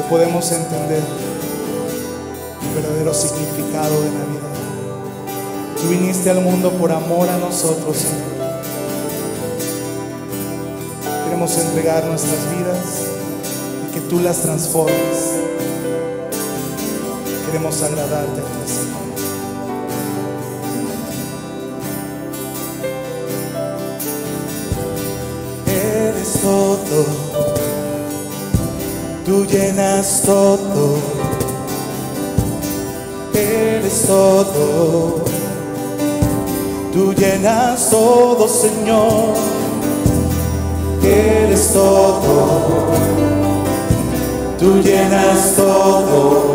[0.09, 1.01] podemos entender
[2.61, 4.45] el verdadero significado de Navidad.
[5.81, 8.35] Tú viniste al mundo por amor a nosotros, Señor.
[11.25, 13.07] Queremos entregar nuestras vidas
[13.87, 14.95] y que tú las transformes.
[17.47, 19.05] Queremos agradarte a ti, Señor.
[25.67, 27.05] Eres todo,
[29.55, 30.97] llenas todo,
[33.33, 35.23] eres todo,
[36.91, 39.33] tú llenas todo, Señor,
[41.01, 42.67] eres todo,
[44.59, 46.53] tú llenas todo,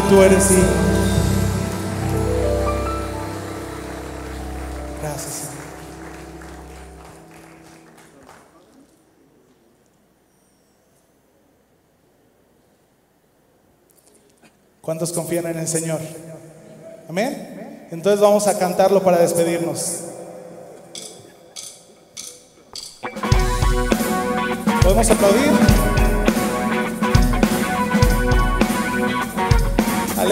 [0.04, 0.64] Tú eres digno.
[5.02, 5.54] Gracias, Señor.
[14.82, 16.00] ¿Cuántos confían en el Señor?
[17.10, 17.88] Amén.
[17.90, 20.04] Entonces vamos a cantarlo para despedirnos.
[24.84, 25.67] ¿Podemos aplaudir?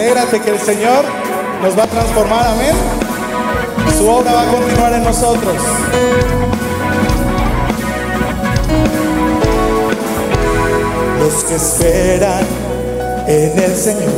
[0.06, 1.04] Alégrate que el Señor
[1.60, 2.76] nos va a transformar, amén.
[3.98, 5.56] Su obra va a continuar en nosotros.
[11.18, 12.44] Los que esperan
[13.26, 14.12] en el Señor,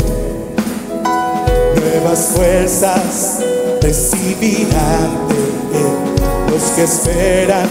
[1.81, 3.39] nuevas fuerzas
[3.81, 6.53] recibirán de Él.
[6.53, 7.67] Los que esperan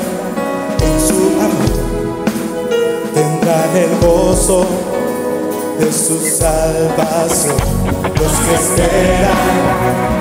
[0.81, 2.73] en su amor,
[3.13, 4.96] tendrán el gozo
[5.79, 7.55] de su salvación.
[8.15, 9.57] Los que esperan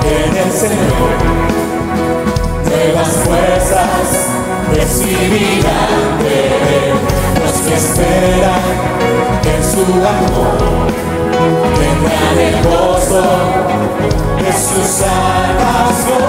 [0.05, 1.17] en el Señor,
[2.65, 4.07] nuevas fuerzas
[4.73, 6.95] recibirán de Él.
[7.43, 8.65] Los que esperan
[9.45, 10.57] en su amor,
[11.79, 13.23] tendrán el gozo
[14.37, 16.27] de su salvación.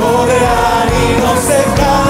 [0.00, 2.09] Correrán y no se cansarán,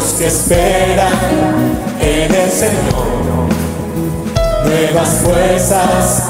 [0.00, 1.12] Los que esperan
[2.00, 3.04] en el Señor,
[4.64, 6.22] nuevas fuerzas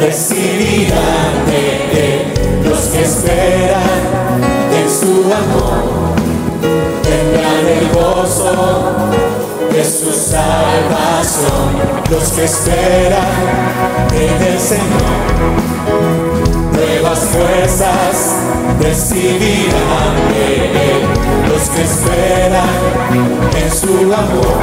[0.00, 1.60] recibirán de
[1.92, 2.32] Él.
[2.64, 3.82] Los que esperan
[4.72, 6.14] en su amor,
[7.02, 8.54] tendrán el gozo
[9.72, 11.68] de su salvación.
[12.10, 13.28] Los que esperan
[14.14, 16.27] en el Señor,
[17.00, 18.34] nuevas fuerzas
[18.80, 21.02] recibirán de Él.
[21.48, 22.68] Los que esperan
[23.56, 24.58] en su amor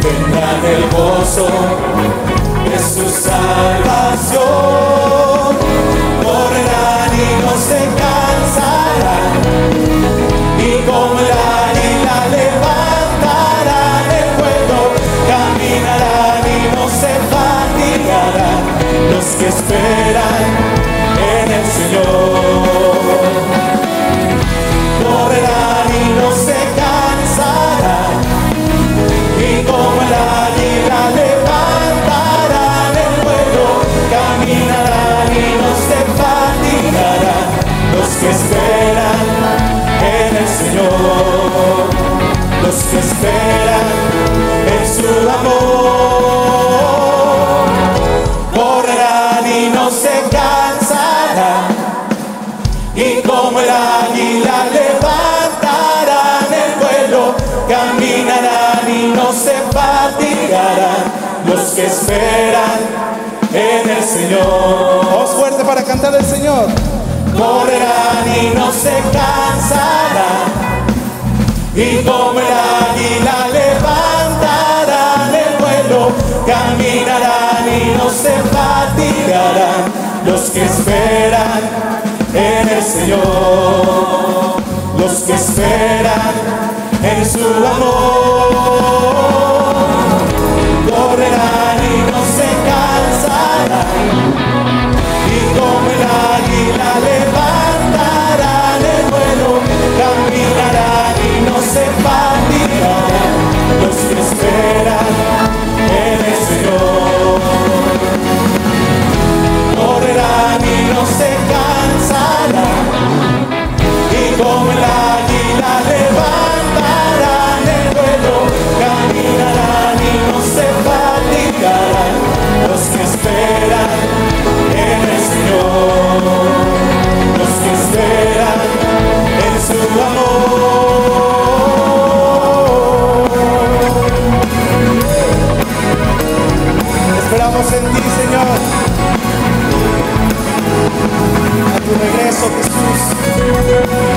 [0.00, 1.48] tendrán el gozo
[2.64, 4.42] de su salvación.
[6.22, 9.34] Correrán y no se cansarán,
[10.58, 14.80] y caminarán y águila levantarán el vuelo,
[15.28, 18.62] caminarán y no se fatigarán.
[19.10, 20.81] Los que esperan
[42.92, 43.86] que esperan
[44.66, 46.31] en su amor,
[61.82, 62.78] que esperan
[63.52, 65.04] en el Señor.
[65.10, 66.66] Voz fuerte para cantar el Señor.
[67.36, 70.52] Correrán y no se cansarán,
[71.74, 76.12] y como el águila levantarán el vuelo,
[76.46, 79.82] caminarán y no se fatigarán
[80.26, 81.62] los que esperan
[82.34, 84.56] en el Señor,
[84.98, 86.32] los que esperan
[87.02, 88.21] en su amor,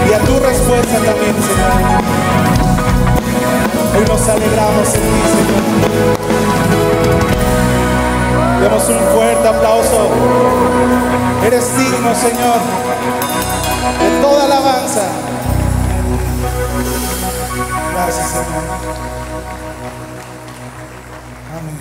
[0.10, 2.02] Y a tu respuesta también, Señor.
[3.98, 5.76] Hoy nos alegramos en ti, Señor.
[8.62, 10.10] Demos un fuerte aplauso.
[11.46, 12.60] Eres digno, Señor,
[14.00, 15.04] de toda alabanza.
[17.94, 18.64] Gracias, Señor.
[21.58, 21.78] Amén.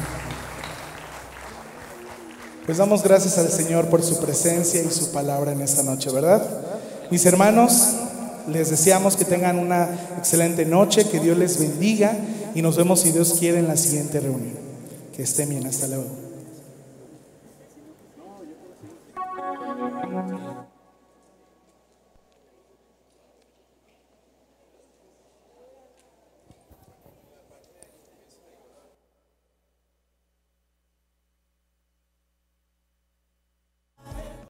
[2.66, 6.53] Pues damos gracias al Señor por su presencia y su palabra en esta noche, ¿verdad?
[7.10, 7.94] Mis hermanos,
[8.48, 12.16] les deseamos que tengan una excelente noche, que Dios les bendiga
[12.54, 14.54] y nos vemos si Dios quiere en la siguiente reunión.
[15.16, 16.23] Que estén bien, hasta luego.